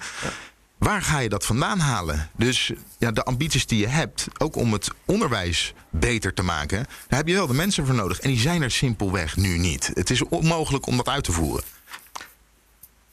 [0.79, 2.31] Waar ga je dat vandaan halen?
[2.37, 7.19] Dus ja, de ambities die je hebt, ook om het onderwijs beter te maken, daar
[7.19, 8.21] heb je wel de mensen voor nodig.
[8.21, 9.91] En die zijn er simpelweg nu niet.
[9.95, 11.65] Het is onmogelijk om dat uit te voeren.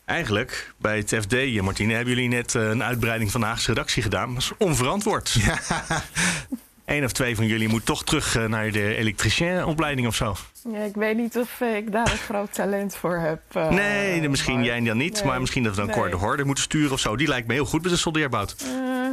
[0.05, 4.03] Eigenlijk, bij het FD, Martine, hebben jullie net eh, een uitbreiding van de Haagse redactie
[4.03, 4.33] gedaan.
[4.33, 5.31] Dat is onverantwoord.
[5.31, 5.59] Ja.
[6.85, 10.35] Eén of twee van jullie moet toch terug eh, naar de elektricienopleiding of zo.
[10.71, 13.41] Ja, ik weet niet of eh, ik daar een groot talent voor heb.
[13.57, 15.23] Uh, nee, misschien jij dan niet.
[15.23, 15.95] Maar misschien dat we dan nee.
[15.95, 17.15] Cor de Horde moeten sturen of zo.
[17.15, 18.55] Die lijkt me heel goed met de soldeerbout.
[18.61, 18.67] Uh,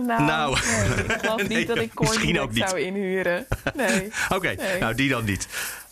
[0.06, 0.56] nou, nou.
[0.68, 2.14] Nee, ik geloof niet dat ik Cor
[2.52, 3.46] zou inhuren.
[3.74, 4.06] Nee.
[4.34, 4.78] Oké, okay.
[4.78, 5.48] nou die dan niet.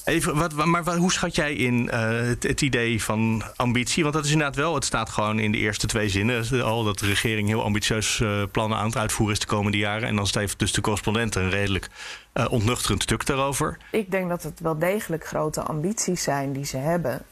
[0.09, 2.09] Even, wat, maar hoe schat jij in uh,
[2.41, 4.03] het, idee van ambitie?
[4.03, 6.99] Want dat is inderdaad wel, het staat gewoon in de eerste twee zinnen al dat
[6.99, 10.09] de regering heel ambitieus uh, plannen aan het uitvoeren is de komende jaren.
[10.09, 11.89] En dan heeft dus de correspondent een redelijk
[12.35, 13.79] uh, ontnuchterend stuk daarover.
[13.91, 17.23] Ik denk dat het wel degelijk grote ambities zijn die ze hebben.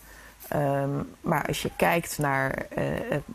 [0.55, 2.85] Um, maar als je kijkt naar uh,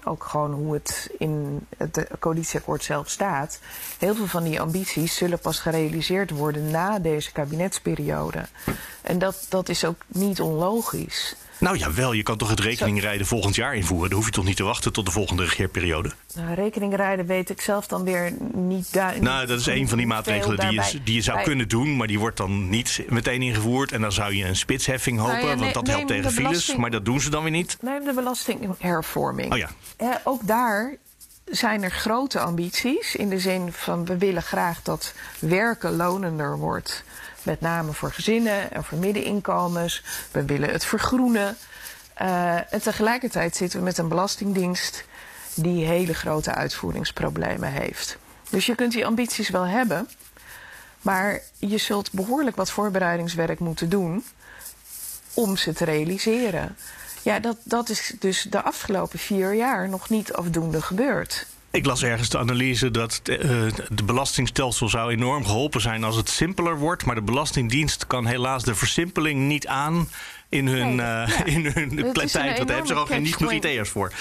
[0.03, 3.59] ook gewoon hoe het in het coalitieakkoord zelf staat,
[3.99, 8.45] heel veel van die ambities zullen pas gerealiseerd worden na deze kabinetsperiode.
[9.01, 11.35] En dat, dat is ook niet onlogisch.
[11.61, 12.13] Nou ja, wel.
[12.13, 14.09] Je kan toch het rekeningrijden volgend jaar invoeren?
[14.09, 16.11] Dan hoef je toch niet te wachten tot de volgende regeerperiode?
[16.35, 19.23] Nou, rekeningrijden weet ik zelf dan weer niet duidelijk.
[19.23, 22.07] Nou, dat is een van die maatregelen die je, die je zou kunnen doen, maar
[22.07, 23.91] die wordt dan niet meteen ingevoerd.
[23.91, 26.75] En dan zou je een spitsheffing nou hopen, want dat helpt tegen files.
[26.75, 27.77] Maar dat doen ze dan weer niet.
[27.81, 29.51] Neem de belastinghervorming.
[29.51, 29.69] Oh ja.
[29.97, 30.97] Eh, ook daar
[31.45, 33.15] zijn er grote ambities.
[33.15, 37.03] In de zin van we willen graag dat werken lonender wordt.
[37.43, 40.03] Met name voor gezinnen en voor middeninkomens.
[40.31, 41.57] We willen het vergroenen.
[42.21, 45.03] Uh, en tegelijkertijd zitten we met een belastingdienst
[45.53, 48.17] die hele grote uitvoeringsproblemen heeft.
[48.49, 50.09] Dus je kunt die ambities wel hebben,
[51.01, 54.23] maar je zult behoorlijk wat voorbereidingswerk moeten doen
[55.33, 56.75] om ze te realiseren.
[57.21, 61.45] Ja, dat, dat is dus de afgelopen vier jaar nog niet afdoende gebeurd.
[61.71, 63.37] Ik las ergens de analyse dat uh,
[63.89, 67.05] de belastingstelsel zou enorm geholpen zijn als het simpeler wordt.
[67.05, 70.09] Maar de Belastingdienst kan helaas de versimpeling niet aan
[70.49, 71.45] in hun, nee, uh, ja.
[71.55, 72.33] in hun tijd.
[72.33, 74.11] Daar hebben ze ook geen niet genoeg IT'ers voor.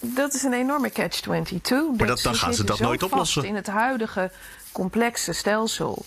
[0.00, 1.96] Dat is een enorme catch-22.
[1.96, 3.44] Maar dat, dan gaan ze dat nooit oplossen.
[3.44, 4.30] in het huidige
[4.72, 6.04] complexe stelsel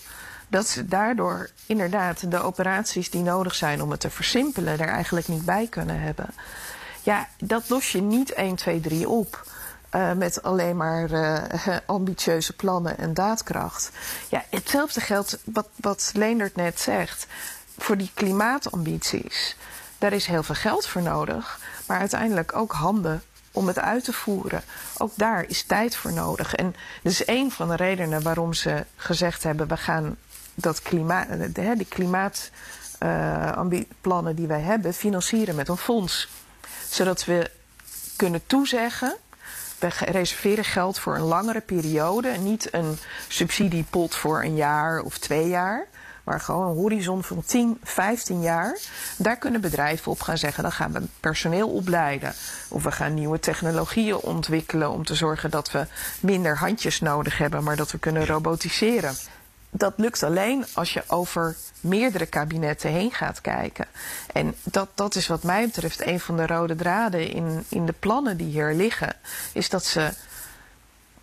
[0.48, 5.28] dat ze daardoor inderdaad de operaties die nodig zijn om het te versimpelen er eigenlijk
[5.28, 6.26] niet bij kunnen hebben.
[7.02, 9.46] Ja, dat los je niet 1, 2, 3 op.
[9.94, 11.42] Uh, met alleen maar uh,
[11.86, 13.90] ambitieuze plannen en daadkracht.
[14.28, 17.26] Ja, hetzelfde geldt wat, wat Leendert net zegt.
[17.78, 19.56] Voor die klimaatambities.
[19.98, 21.58] Daar is heel veel geld voor nodig.
[21.86, 23.22] Maar uiteindelijk ook handen
[23.52, 24.62] om het uit te voeren.
[24.98, 26.54] Ook daar is tijd voor nodig.
[26.54, 30.16] En dat is een van de redenen waarom ze gezegd hebben: we gaan
[30.54, 36.28] dat klimaat, de, de klimaatplannen uh, die wij hebben financieren met een fonds.
[36.88, 37.50] Zodat we
[38.16, 39.16] kunnen toezeggen.
[39.78, 42.30] We reserveren geld voor een langere periode.
[42.30, 45.86] Niet een subsidiepot voor een jaar of twee jaar
[46.28, 48.78] maar gewoon een horizon van 10, 15 jaar.
[49.16, 52.32] Daar kunnen bedrijven op gaan zeggen: dan gaan we personeel opleiden.
[52.68, 55.86] Of we gaan nieuwe technologieën ontwikkelen om te zorgen dat we
[56.20, 59.14] minder handjes nodig hebben, maar dat we kunnen robotiseren.
[59.70, 63.86] Dat lukt alleen als je over meerdere kabinetten heen gaat kijken.
[64.32, 67.94] En dat, dat is wat mij betreft een van de rode draden in, in de
[67.98, 69.16] plannen die hier liggen.
[69.52, 70.12] Is dat ze,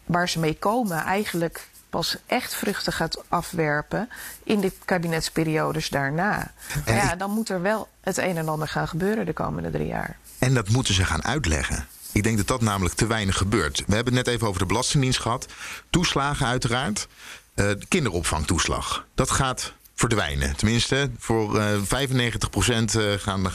[0.05, 4.09] waar ze mee komen, eigenlijk pas echt vruchten gaat afwerpen
[4.43, 6.51] in de kabinetsperiodes daarna.
[6.85, 9.87] En ja, dan moet er wel het een en ander gaan gebeuren de komende drie
[9.87, 10.17] jaar.
[10.39, 11.87] En dat moeten ze gaan uitleggen.
[12.11, 13.83] Ik denk dat dat namelijk te weinig gebeurt.
[13.87, 15.45] We hebben het net even over de Belastingdienst gehad.
[15.89, 17.07] Toeslagen uiteraard.
[17.55, 19.07] Uh, kinderopvangtoeslag.
[19.15, 20.55] Dat gaat verdwijnen.
[20.55, 23.51] Tenminste, voor uh, 95 procent uh, gaan,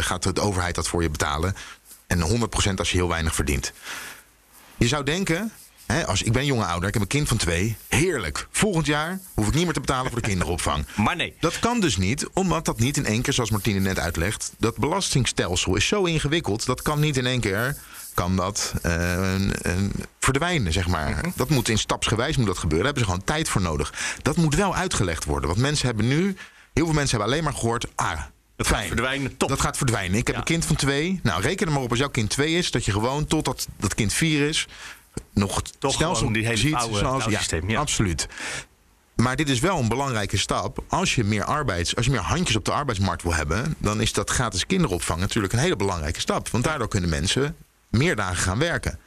[0.00, 1.54] gaat de overheid dat voor je betalen.
[2.06, 3.72] En 100 procent als je heel weinig verdient.
[4.76, 5.52] Je zou denken,
[6.06, 7.76] als, ik ben jonge ouder, ik heb een kind van twee.
[7.88, 8.46] Heerlijk.
[8.50, 10.86] Volgend jaar hoef ik niet meer te betalen voor de kinderopvang.
[10.96, 11.34] Maar nee.
[11.40, 14.52] Dat kan dus niet, omdat dat niet in één keer, zoals Martine net uitlegt...
[14.58, 17.76] dat belastingstelsel is zo ingewikkeld, dat kan niet in één keer
[18.14, 19.34] kan dat uh,
[20.18, 21.10] verdwijnen, zeg maar.
[21.10, 21.30] Mhm.
[21.34, 22.84] Dat moet in stapsgewijs moet dat gebeuren.
[22.84, 23.94] Daar hebben ze gewoon tijd voor nodig.
[24.22, 25.48] Dat moet wel uitgelegd worden.
[25.48, 26.36] Want mensen hebben nu...
[26.72, 27.86] Heel veel mensen hebben alleen maar gehoord...
[27.94, 28.20] Ah,
[28.56, 29.48] dat gaat verdwijnen, top.
[29.48, 30.18] Dat gaat verdwijnen.
[30.18, 31.20] Ik heb een kind van twee.
[31.22, 32.70] Nou, reken er maar op als jouw kind twee is...
[32.70, 34.66] dat je gewoon totdat dat kind vier is
[35.32, 37.70] nog Toch stelsel die hele ziet oude, zoals oude systeem.
[37.70, 37.80] Ja.
[37.80, 38.28] Absoluut.
[39.14, 40.84] Maar dit is wel een belangrijke stap.
[40.88, 44.12] Als je meer arbeids, als je meer handjes op de arbeidsmarkt wil hebben, dan is
[44.12, 46.48] dat gratis kinderopvang natuurlijk een hele belangrijke stap.
[46.48, 47.56] Want daardoor kunnen mensen
[47.94, 48.98] meer dagen gaan werken.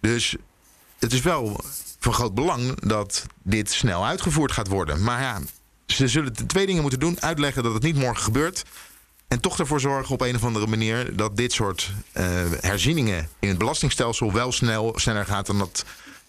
[0.00, 0.36] Dus
[0.98, 1.60] het is wel
[1.98, 5.02] van groot belang dat dit snel uitgevoerd gaat worden.
[5.02, 5.40] Maar ja,
[5.86, 8.64] ze zullen twee dingen moeten doen: uitleggen dat het niet morgen gebeurt.
[9.28, 12.24] En toch ervoor zorgen op een of andere manier dat dit soort uh,
[12.60, 15.84] herzieningen in het belastingstelsel wel snel, sneller gaat dan dat,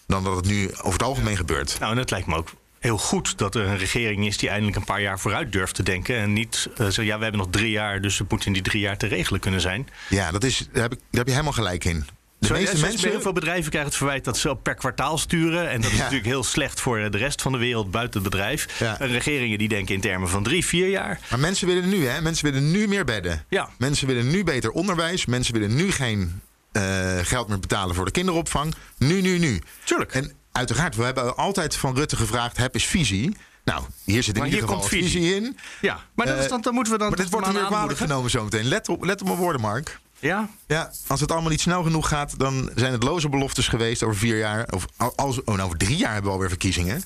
[0.06, 1.76] dan dat het nu over het algemeen gebeurt.
[1.80, 4.76] Nou, en het lijkt me ook heel goed dat er een regering is die eindelijk
[4.76, 6.16] een paar jaar vooruit durft te denken.
[6.16, 8.62] En niet uh, zo, ja, we hebben nog drie jaar, dus het moet in die
[8.62, 9.88] drie jaar te regelen kunnen zijn.
[10.08, 12.06] Ja, dat is, daar, heb ik, daar heb je helemaal gelijk in.
[12.38, 13.10] De meeste mensen...
[13.10, 15.70] Heel veel bedrijven krijgen het verwijt dat ze per kwartaal sturen.
[15.70, 18.78] En dat is natuurlijk heel slecht voor de rest van de wereld buiten het bedrijf.
[18.78, 18.96] Ja.
[19.00, 21.20] Regeringen die denken in termen van drie, vier jaar.
[21.30, 22.20] Maar mensen willen nu, hè?
[22.20, 23.44] Mensen willen nu meer bedden.
[23.48, 23.68] Ja.
[23.78, 25.26] Mensen willen nu beter onderwijs.
[25.26, 26.40] Mensen willen nu geen
[26.72, 26.82] uh,
[27.22, 28.74] geld meer betalen voor de kinderopvang.
[28.98, 29.60] Nu, nu, nu.
[29.84, 30.12] Tuurlijk.
[30.12, 33.36] En uiteraard, we hebben altijd van Rutte gevraagd: heb eens visie.
[33.64, 35.10] Nou, hier zit in maar ieder geval komt visie.
[35.10, 35.58] visie in.
[35.80, 37.08] Ja, maar dat is dan, dan moeten we dan.
[37.08, 38.64] Maar dit wordt er weer kwalijk genomen zometeen.
[38.64, 39.98] Let op, let op mijn woorden, Mark.
[40.18, 40.48] Ja?
[40.66, 44.16] Ja, als het allemaal niet snel genoeg gaat, dan zijn het loze beloftes geweest over
[44.16, 44.68] vier jaar.
[44.70, 47.02] Of als, oh, nou, over drie jaar hebben we alweer verkiezingen.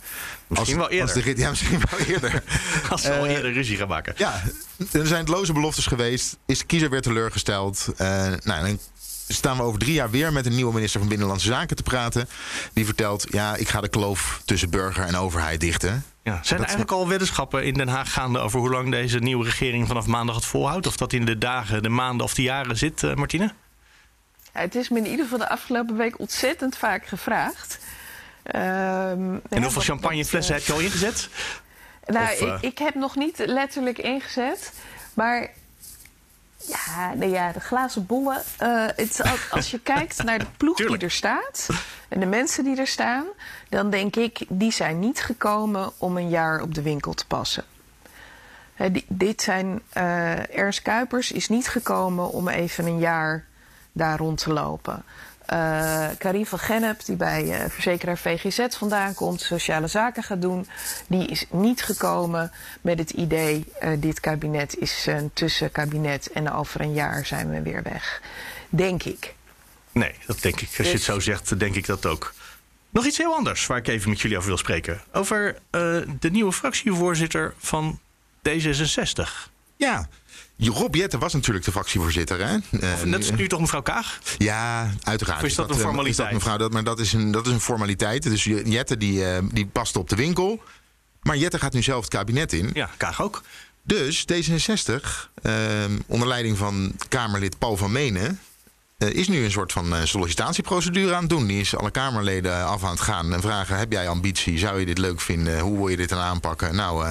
[0.46, 1.14] Misschien als, wel eerder.
[1.14, 2.42] Als de, ja, misschien wel eerder.
[2.90, 4.14] als we uh, al eerder ruzie gaan maken.
[4.16, 4.42] Ja,
[4.92, 6.36] er zijn het loze beloftes geweest.
[6.46, 7.86] Is de kiezer weer teleurgesteld.
[7.92, 7.96] Uh,
[8.42, 8.78] nou, dan
[9.34, 12.28] staan we over drie jaar weer met een nieuwe minister van Binnenlandse Zaken te praten.
[12.72, 16.04] Die vertelt, ja, ik ga de kloof tussen burger en overheid dichten.
[16.22, 16.38] Ja.
[16.42, 19.86] Zijn er eigenlijk al weddenschappen in Den Haag gaande over hoe lang deze nieuwe regering
[19.86, 20.86] vanaf maandag het volhoudt?
[20.86, 23.52] Of dat in de dagen, de maanden of de jaren zit, uh, Martine?
[24.54, 27.78] Ja, het is me in ieder geval de afgelopen week ontzettend vaak gevraagd.
[28.46, 31.28] Um, en hoeveel champagneflessen uh, heb je al ingezet?
[32.06, 34.72] Nou, of, ik, ik, heb nog niet letterlijk ingezet.
[35.14, 35.50] Maar
[36.66, 38.42] ja, nee, ja de glazen bollen.
[38.62, 39.20] Uh, het,
[39.50, 41.68] als je kijkt naar de ploeg die er staat
[42.08, 43.24] en de mensen die er staan,
[43.68, 47.64] dan denk ik, die zijn niet gekomen om een jaar op de winkel te passen.
[48.74, 53.44] He, die, dit zijn, uh, Ernst Kuipers is niet gekomen om even een jaar
[53.92, 55.04] daar rond te lopen.
[55.50, 60.66] Uh, Karin van Gennep, die bij uh, verzekeraar VGZ vandaan komt, sociale zaken gaat doen,
[61.06, 66.80] die is niet gekomen met het idee: uh, dit kabinet is een tussenkabinet en over
[66.80, 68.22] een jaar zijn we weer weg.
[68.68, 69.34] Denk ik.
[69.92, 70.68] Nee, dat denk ik.
[70.68, 70.86] Als dus...
[70.86, 72.34] je het zo zegt, denk ik dat ook.
[72.90, 75.02] Nog iets heel anders waar ik even met jullie over wil spreken.
[75.12, 75.58] Over
[76.18, 78.00] de nieuwe fractievoorzitter van
[78.48, 79.50] D66.
[79.76, 80.08] Ja,
[80.68, 82.46] Rob Jetten was natuurlijk de fractievoorzitter.
[82.46, 82.56] Hè?
[82.92, 84.18] Of net is nu toch mevrouw Kaag?
[84.38, 85.38] Ja, uiteraard.
[85.40, 86.08] Of is dat, een formaliteit?
[86.10, 88.22] Is dat mevrouw, dat, maar dat is een, dat is een formaliteit.
[88.22, 90.62] Dus Jette die, uh, die past op de winkel.
[91.22, 92.70] Maar Jette gaat nu zelf het kabinet in.
[92.74, 93.42] Ja, Kaag ook.
[93.82, 94.94] Dus D66,
[95.42, 95.54] eh,
[96.06, 98.40] onder leiding van Kamerlid Paul van Menen...
[98.98, 101.46] eh, is nu een soort van eh, sollicitatieprocedure aan het doen.
[101.46, 103.78] Die is alle Kamerleden af aan het gaan en vragen...
[103.78, 104.58] heb jij ambitie?
[104.58, 105.60] Zou je dit leuk vinden?
[105.60, 106.74] Hoe wil je dit dan aanpakken?
[106.74, 107.10] Nou, eh,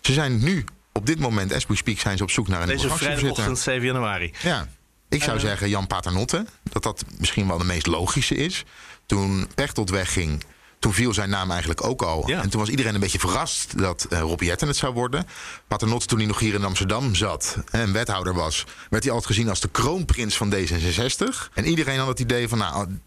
[0.00, 0.64] ze zijn nu,
[0.98, 1.98] op dit moment, as we speak...
[1.98, 4.32] zijn ze op zoek naar een Deze vrijdagochtend 7 januari.
[4.42, 4.68] Ja,
[5.08, 6.46] ik zou zeggen Jan Paternotte.
[6.62, 8.64] Dat dat misschien wel de meest logische is.
[9.06, 10.44] Toen Pechtold wegging,
[10.78, 12.28] toen viel zijn naam eigenlijk ook al.
[12.28, 12.42] Ja.
[12.42, 15.26] En toen was iedereen een beetje verrast dat eh Rob Jetten het zou worden.
[15.68, 18.64] Paternotte, toen hij nog hier in Amsterdam zat en wethouder was...
[18.90, 21.52] werd hij altijd gezien als de kroonprins van D66.
[21.54, 22.58] En iedereen had het idee van...
[22.58, 22.98] nou,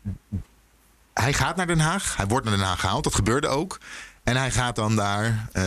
[1.13, 2.17] hij gaat naar Den Haag.
[2.17, 3.03] Hij wordt naar Den Haag gehaald.
[3.03, 3.79] Dat gebeurde ook.
[4.23, 5.65] En hij gaat dan daar eh,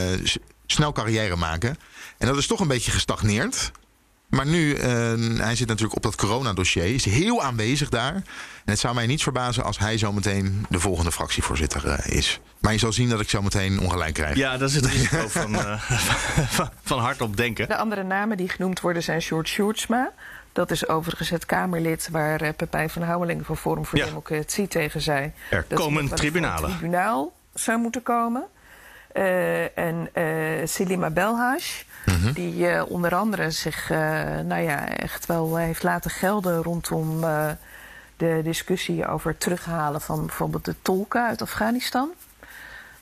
[0.67, 1.77] snel carrière maken.
[2.25, 3.71] En dat is toch een beetje gestagneerd.
[4.29, 4.89] Maar nu, eh,
[5.37, 6.95] hij zit natuurlijk op dat coronadossier.
[6.95, 8.15] Is heel aanwezig daar.
[8.15, 8.23] En
[8.65, 12.41] het zou mij niet verbazen als hij zometeen de volgende fractievoorzitter eh, is.
[12.61, 14.37] Maar je zal zien dat ik zometeen ongelijk krijg.
[14.37, 15.81] Ja, dat is het risico van, eh,
[16.59, 17.69] van, van hardop denken.
[17.69, 20.13] De andere namen die genoemd worden zijn Sjoerd Sjoerdsma.
[20.53, 24.05] Dat is overigens het Kamerlid waar eh, Pepijn van Houwelingen van Forum voor Ja.
[24.05, 25.33] Democratie tegen zei.
[25.51, 26.71] Er dat komen tribunalen.
[26.71, 28.47] een tribunaal zou moeten komen.
[29.15, 30.04] Eh, en
[30.65, 32.33] eh Selima Belhash, Mhm.
[32.33, 33.99] die eh, onder andere zich eh,
[34.45, 37.51] nou ja, echt wel heeft laten gelden rondom eh,
[38.17, 42.09] de discussie over het terughalen van bijvoorbeeld de tolken uit Afghanistan.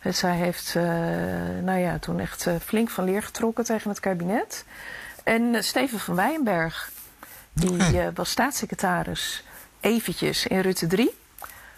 [0.02, 0.82] Dus zij heeft eh,
[1.62, 4.64] nou ja, toen echt eh, flink van leer getrokken tegen het kabinet.
[5.24, 6.90] En eh, Steven van Wijnberg,
[7.52, 9.44] die eh, was staatssecretaris
[9.80, 11.10] eventjes in Rutte 3.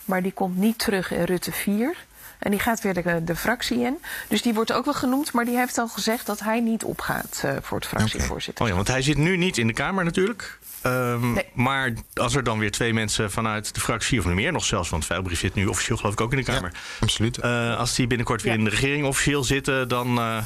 [0.04, 1.96] Maar die komt niet terug in Rutte 4.
[2.44, 3.98] En die gaat weer de, de fractie in.
[4.28, 5.32] Dus die wordt ook wel genoemd.
[5.32, 8.64] Maar die heeft al gezegd dat hij niet opgaat eh, voor het fractievoorzitter.
[8.64, 10.58] Oh ja, want hij zit nu niet in de Kamer natuurlijk.
[10.82, 11.44] Ehm, Nee.
[11.52, 15.04] Maar als er dan weer twee mensen vanuit de fractie, of meer nog zelfs, want
[15.06, 16.72] Veilbrief zit nu officieel geloof ik ook in de Kamer.
[17.00, 17.38] absoluut.
[17.38, 18.58] Eh, als die binnenkort weer Ja.
[18.58, 20.44] in de regering officieel zitten, dan eh,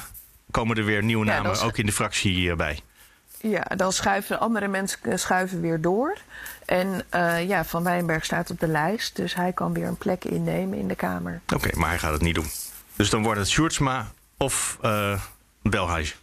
[0.50, 2.78] komen er weer nieuwe Ja, namen is- ook in de fractie eh, bij.
[3.40, 6.18] Ja, dan schuiven andere mensen eh, schuiven weer door.
[6.64, 9.16] En eh, ja, Van Wijnberg staat op de lijst.
[9.16, 11.40] Dus hij kan weer een plek innemen in de Kamer.
[11.54, 12.50] Oké, maar hij gaat het niet doen.
[12.96, 15.20] Dus dan wordt het Sjoerdsma of eh
[15.62, 16.16] Belhuis.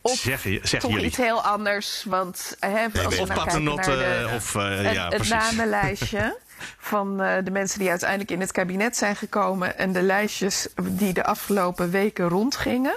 [0.00, 1.06] Of Zeggen, zeggen toch jullie.
[1.06, 2.04] iets heel anders.
[2.08, 3.20] Want hè, als we nee.
[3.20, 4.52] Of nou Paternotte, of...
[4.52, 5.28] het, ja, het precies.
[5.30, 6.38] namenlijstje
[6.78, 9.78] van eh, de mensen die uiteindelijk in het kabinet zijn gekomen.
[9.78, 12.96] En de lijstjes die de afgelopen weken rondgingen.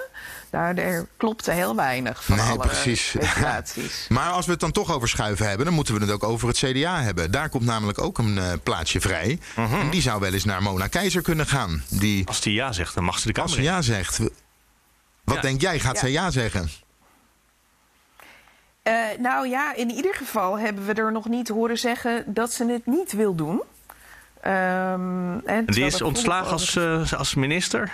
[0.50, 3.14] Daar er klopte heel weinig van Nee, alle precies.
[4.08, 6.48] Maar als we het dan toch over schuiven hebben, dan moeten we het ook over
[6.48, 7.30] het CDA hebben.
[7.30, 9.38] Daar komt namelijk ook een eh, plaatsje vrij.
[9.56, 11.82] En die zou wel eens naar Mona Keizer kunnen gaan.
[11.88, 13.74] Die, Als die ja zegt, dan mag ze de als Kamer ze in.
[13.76, 14.18] ja zegt.
[15.24, 15.40] Wat Ja.
[15.40, 15.78] denk jij?
[15.80, 16.00] Gaat Ja.
[16.00, 16.70] zij ja zeggen?
[18.86, 22.66] Eh, nou ja, in ieder geval hebben we er nog niet horen zeggen dat ze
[22.66, 23.62] het niet wil doen.
[24.40, 24.52] Ehm,
[25.32, 27.92] en En die is ontslagen als, eh, als minister?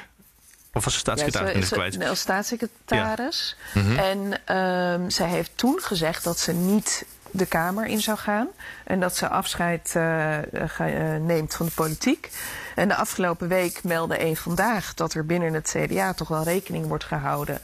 [0.73, 1.49] Of als staatssecretaris?
[1.49, 2.09] Ja, ben ik ze- kwijt.
[2.11, 3.57] als staatssecretaris.
[3.75, 3.99] Mhm.
[3.99, 8.49] En ehm, zij heeft toen gezegd dat ze niet de Kamer in zou gaan.
[8.85, 10.39] En dat ze afscheid eh,
[10.79, 12.31] eh, neemt van de politiek.
[12.75, 16.87] En de afgelopen week meldde een vandaag dat er binnen het CDA toch wel rekening
[16.87, 17.61] wordt gehouden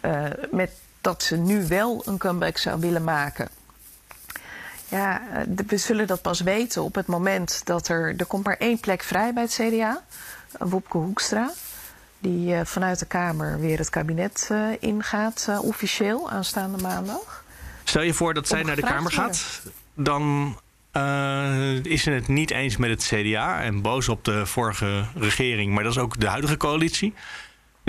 [0.00, 3.48] eh, met dat ze nu wel een comeback zou willen maken.
[4.90, 8.14] Ja, eh, we zullen dat pas weten op het moment dat er...
[8.16, 10.02] Er komt maar één plek vrij bij het CDA.
[10.52, 11.50] eh, Wopke Hoekstra.
[12.18, 17.44] Die eh, vanuit de Kamer weer het kabinet ingaat, officieel, aanstaande maandag.
[17.84, 19.62] Stel je voor dat zij naar de Kamer gaat.
[19.94, 20.56] Dan
[21.82, 23.62] is ze het niet eens met het CDA.
[23.62, 25.74] En boos op de vorige regering.
[25.74, 27.14] Maar dat is ook de huidige coalitie.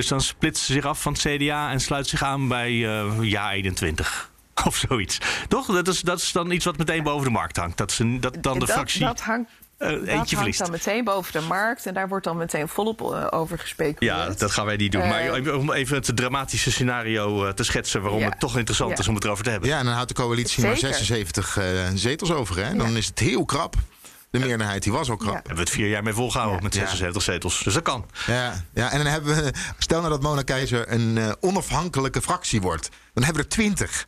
[0.01, 3.05] Dus dan splitst ze zich af van het CDA en sluit zich aan bij eh
[3.21, 4.29] Ja 21.
[4.67, 5.17] Of zoiets.
[5.47, 5.65] Toch?
[5.65, 7.77] Dat is, dat is dan iets wat meteen boven de markt hangt.
[7.77, 10.59] Dat, ze, dat dan de dat, fractie dat hangt, eh, dat hangt verliest.
[10.59, 11.85] dan meteen boven de markt.
[11.85, 14.17] En daar wordt dan meteen volop eh, over gespeculeerd.
[14.17, 15.07] Ja, dat gaan wij niet doen.
[15.07, 18.01] Maar om even het dramatische scenario eh, te schetsen...
[18.01, 18.29] waarom Ja.
[18.29, 18.97] het toch interessant Ja.
[18.97, 19.69] is om het erover te hebben.
[19.69, 20.95] Ja, en dan houdt de coalitie maar Zeker.
[20.95, 22.65] 76 eh, zetels over.
[22.65, 22.75] Hè?
[22.75, 22.97] Dan Ja.
[22.97, 23.75] is het heel krap.
[24.31, 25.31] De meerderheid die was ook krap.
[25.33, 25.37] Ja.
[25.37, 26.63] Hebben we het vier jaar mee volgehouden Ja.
[26.63, 26.79] met Ja.
[26.79, 27.63] 76 zetels.
[27.63, 28.05] Dus dat kan.
[28.27, 32.61] Ja, ja, en dan hebben we, stel nou dat Mona Keizer een eh, onafhankelijke fractie
[32.61, 32.89] wordt.
[33.13, 34.07] Dan hebben we er 20.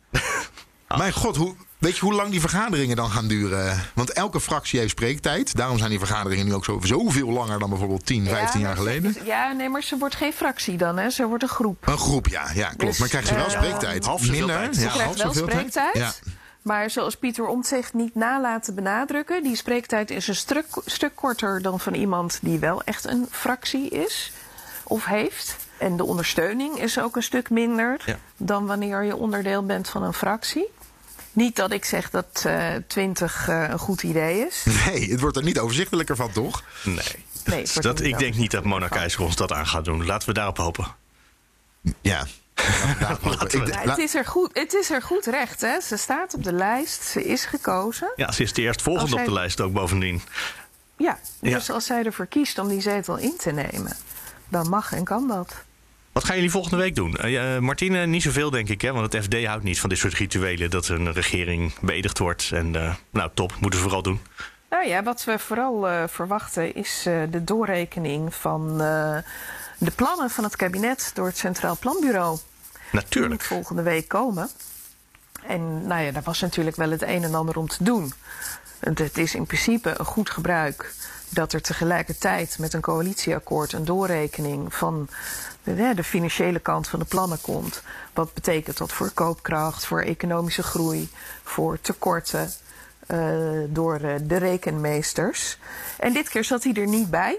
[0.96, 3.80] Mijn god, hoe, weet je hoe lang die vergaderingen dan gaan duren?
[3.94, 5.56] Want elke fractie heeft spreektijd.
[5.56, 8.76] Daarom zijn die vergaderingen nu ook zo, zoveel langer dan bijvoorbeeld 10, 15 Ja, jaar
[8.76, 9.16] geleden.
[9.24, 11.10] Ja, nee, maar ze wordt geen fractie dan, hè.
[11.10, 11.86] Ze wordt een groep.
[11.88, 12.80] Een groep, ja, ja klopt.
[12.80, 14.04] Dus, maar krijgt ze wel eh, spreektijd?
[14.04, 14.56] half Minder?
[14.56, 14.74] tijd.
[14.76, 15.96] Ze Ja, krijgt half wel spreektijd.
[15.96, 16.12] Ja.
[16.64, 19.42] Maar zoals Pieter Omtzigt niet nalaten benadrukken...
[19.42, 23.88] die spreektijd is een stuk, stuk korter dan van iemand die wel echt een fractie
[23.88, 24.32] is
[24.84, 25.56] of heeft.
[25.78, 28.18] En de ondersteuning is ook een stuk minder Ja.
[28.36, 30.66] dan wanneer je onderdeel bent van een fractie.
[31.32, 34.64] Niet dat ik zeg dat uh, 20 uh, een goed idee is.
[34.86, 36.64] Nee, het wordt er niet overzichtelijker van, toch?
[36.84, 37.24] Nee.
[37.44, 40.06] nee dat, ik denk niet dat Mona Keijzer ons dat aan gaat doen.
[40.06, 40.86] Laten we daarop hopen.
[42.00, 42.26] Ja.
[43.52, 45.80] ik, het, is er goed, het is er goed recht, hè?
[45.80, 48.12] Ze staat op de lijst, ze is gekozen.
[48.16, 50.22] Ja, ze is de eerstvolgende op de lijst ook bovendien.
[50.96, 53.96] Ja, dus als zij ervoor kiest om die zetel in te nemen,
[54.48, 55.64] dan mag en kan dat.
[56.12, 57.16] Wat gaan jullie volgende week doen?
[57.24, 58.92] Uh, Martine, niet zoveel denk ik, hè?
[58.92, 62.50] want het FD houdt niet van dit soort rituelen dat een regering beëdigd wordt.
[62.52, 64.20] En uh, nou, top, moeten ze vooral doen.
[64.70, 67.00] Nou ja, wat we vooral uh, verwachten is
[67.30, 68.78] de doorrekening van
[69.78, 72.38] de plannen van het kabinet door het Centraal Planbureau.
[72.94, 73.40] Natuurlijk.
[73.40, 74.48] Die volgende week komen.
[75.46, 78.12] En nou ja, daar was natuurlijk wel het een en ander om te doen.
[78.78, 80.94] Het is in principe een goed gebruik
[81.28, 85.08] dat er tegelijkertijd met een coalitieakkoord een doorrekening van
[85.62, 87.82] de, de, financiële kant van de plannen komt.
[88.12, 91.08] Wat betekent dat voor koopkracht, voor economische groei,
[91.42, 92.50] voor tekorten
[93.08, 93.18] uh,
[93.68, 95.58] door uh, de rekenmeesters.
[95.98, 97.38] En dit keer zat hij er niet bij.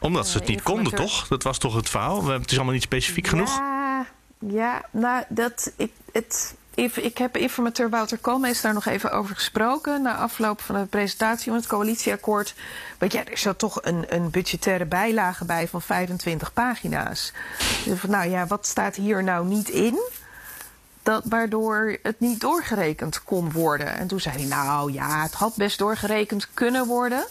[0.00, 1.28] Omdat ze het niet konden, toch?
[1.28, 2.26] Dat was toch het verhaal?
[2.26, 3.60] Het is allemaal niet specifiek genoeg?
[4.46, 10.02] Ja, nou, dat, ik, het, ik heb informateur Wouter Koolmees daar nog even over gesproken.
[10.02, 12.54] Na afloop van de presentatie van het coalitieakkoord.
[12.98, 17.32] Want ja, er zat toch een, een budgettaire bijlage bij van 25 pagina's.
[17.84, 19.98] Dus van, nou ja, wat staat hier nou niet in?
[21.02, 23.94] Dat, waardoor het niet doorgerekend kon worden.
[23.94, 27.24] En toen zei hij, nou ja, het had best doorgerekend kunnen worden.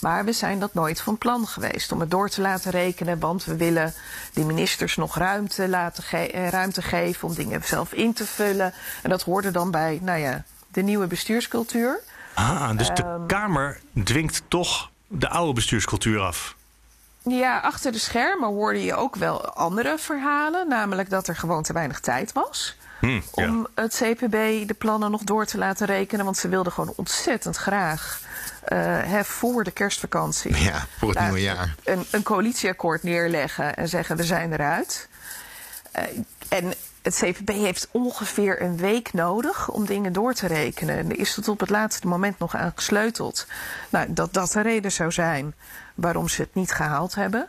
[0.00, 3.18] Maar we zijn dat nooit van plan geweest om het door te laten rekenen.
[3.18, 3.94] Want we willen
[4.32, 8.72] de ministers nog ruimte, laten ge eh, ruimte geven om dingen zelf in te vullen.
[9.02, 12.00] En dat hoorde dan bij nou ja, de nieuwe bestuurscultuur.
[12.34, 16.56] Ah, dus de um, Kamer dwingt toch de oude bestuurscultuur af.
[17.22, 20.68] Ja, achter de schermen hoorde je ook wel andere verhalen.
[20.68, 22.76] Namelijk dat er gewoon te weinig tijd was.
[23.00, 26.24] Hmm, om het CPB de plannen nog door te laten rekenen.
[26.24, 28.20] Want ze wilden gewoon ontzettend graag
[28.72, 30.56] uh, voor de kerstvakantie.
[30.56, 31.74] Ja, voor het nieuwe jaar.
[31.84, 35.08] Een, een, coalitieakkoord neerleggen en zeggen we zijn eruit.
[35.96, 36.02] Uh,
[36.48, 40.98] en het CVB heeft ongeveer een week nodig om dingen door te rekenen.
[40.98, 43.46] En er is tot op het laatste moment nog aan gesleuteld.
[43.90, 45.54] Nou, dat dat de reden zou zijn
[45.94, 47.48] waarom ze het niet gehaald hebben.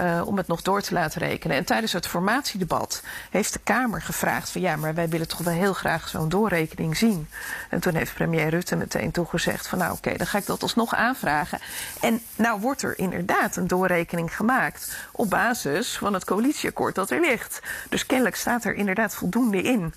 [0.00, 1.56] Uh, om het nog door te laten rekenen.
[1.56, 5.54] En tijdens het formatiedebat heeft de Kamer gevraagd van ja, maar wij willen toch wel
[5.54, 7.28] heel graag zo'n doorrekening zien.
[7.70, 10.94] En toen heeft premier Rutte meteen toegezegd van nou oké, dan ga ik dat alsnog
[10.94, 11.58] aanvragen.
[12.00, 17.20] En nou wordt er inderdaad een doorrekening gemaakt op basis van het coalitieakkoord dat er
[17.20, 17.60] ligt.
[17.88, 19.94] Dus kennelijk staat er inderdaad voldoende in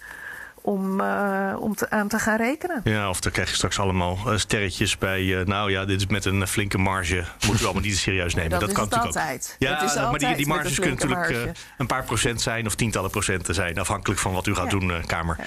[0.65, 2.81] om, uh, om te, aan te gaan rekenen.
[2.83, 5.21] Ja, of dan krijg je straks allemaal uh, sterretjes bij.
[5.21, 7.15] Uh, nou ja, dit is met een flinke marge.
[7.15, 8.49] Moeten we allemaal niet serieus nemen.
[8.59, 9.51] dat, dat kan natuurlijk altijd.
[9.53, 9.67] ook.
[9.67, 13.53] Ja, is maar die, die marges kunnen natuurlijk een paar procent zijn of tientallen procenten
[13.53, 13.79] zijn.
[13.79, 14.79] Afhankelijk van wat u gaat ja.
[14.79, 15.37] doen, Kamer.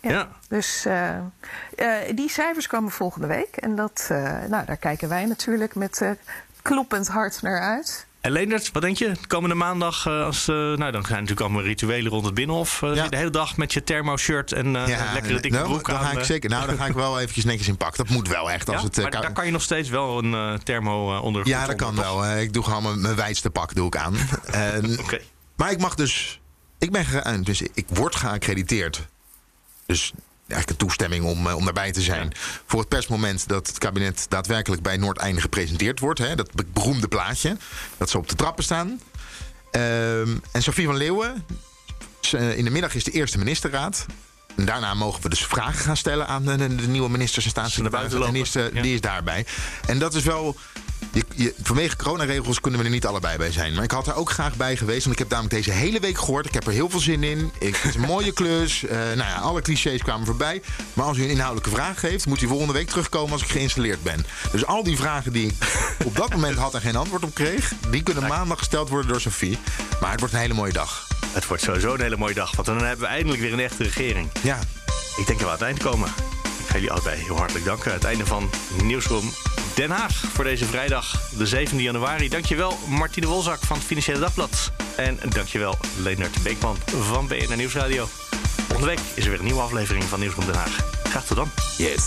[0.00, 0.10] Ja.
[0.10, 0.28] ja.
[0.48, 0.86] Dus
[2.14, 3.56] die cijfers komen volgende week.
[3.56, 4.06] En dat,
[4.48, 6.16] nou, daar kijken wij natuurlijk met
[6.62, 8.06] kloppend hart naar uit.
[8.22, 9.12] En Leendert, wat denk je?
[9.26, 12.82] Komende maandag, uh, als, uh, nou, dan zijn natuurlijk allemaal rituelen rond het Binnenhof.
[12.82, 13.08] Uh, ja.
[13.08, 16.04] De hele dag met je thermo-shirt en ja, lekkere dikke nou, broek dan aan.
[16.04, 17.96] Ga ik zeker, nou, dan ga ik wel eventjes netjes in pak.
[17.96, 18.68] Dat moet wel echt.
[18.68, 18.86] Als ja?
[18.86, 21.48] het, maar daar kan je nog steeds wel een thermo onder.
[21.48, 22.36] Ja, dat kan wel.
[22.36, 24.16] ik doe gewoon mijn, mijn wijdste pak doe ik aan.
[24.46, 25.22] en, okay.
[25.56, 26.40] Maar ik mag dus...
[26.78, 29.06] Ik ben dus ik word geaccrediteerd.
[29.86, 30.12] Dus
[30.52, 32.24] eigenlijk een toestemming om, om daarbij te zijn.
[32.32, 32.36] Ja.
[32.66, 36.18] Voor het persmoment dat het kabinet daadwerkelijk bij Noordeinde gepresenteerd wordt.
[36.18, 37.56] Hè, dat beroemde plaatje.
[37.96, 39.00] Dat ze op de trappen staan.
[39.70, 41.46] Um, en Sofie van Leeuwen.
[42.30, 44.06] In de middag is de eerste ministerraad.
[44.56, 47.50] En daarna mogen we dus vragen gaan stellen aan de, de, de nieuwe ministers en
[47.50, 48.26] staatssecretarissen.
[48.26, 48.82] En die is, uh, ja.
[48.82, 49.46] die is daarbij.
[49.86, 50.56] En dat is wel.
[51.12, 53.74] Je, je, vanwege coronaregels kunnen we er niet allebei bij zijn.
[53.74, 55.00] Maar ik had er ook graag bij geweest.
[55.00, 56.46] Want ik heb namelijk deze hele week gehoord.
[56.46, 57.52] Ik heb er heel veel zin in.
[57.58, 58.82] Ik, het is een mooie klus.
[58.82, 60.62] Uh, nou ja, alle clichés kwamen voorbij.
[60.92, 64.02] Maar als u een inhoudelijke vraag geeft, moet u volgende week terugkomen als ik geïnstalleerd
[64.02, 64.26] ben.
[64.52, 65.54] Dus al die vragen die ik
[66.04, 69.20] op dat moment had en geen antwoord op kreeg, die kunnen maandag gesteld worden door
[69.20, 69.58] Sophie.
[70.00, 71.06] Maar het wordt een hele mooie dag.
[71.32, 72.54] Het wordt sowieso een hele mooie dag.
[72.54, 74.30] Want dan hebben we eindelijk weer een echte regering.
[74.40, 74.58] Ja.
[75.16, 76.08] Ik denk dat we aan het eind komen.
[76.58, 77.92] Ik ga jullie allebei heel hartelijk danken.
[77.92, 78.50] Het einde van
[78.82, 79.32] Nieuwsroom
[79.74, 82.28] Den Haag voor deze vrijdag, de 7e januari.
[82.28, 84.72] Dankjewel Martine Wolzak van het Financiële Dagblad.
[84.96, 88.06] En dankjewel Leonard Beekman van BNR Nieuwsradio.
[88.56, 90.84] Volgende week is er weer een nieuwe aflevering van Nieuwsroom Den Haag.
[91.04, 91.50] Graag tot dan.
[91.76, 92.06] Yes.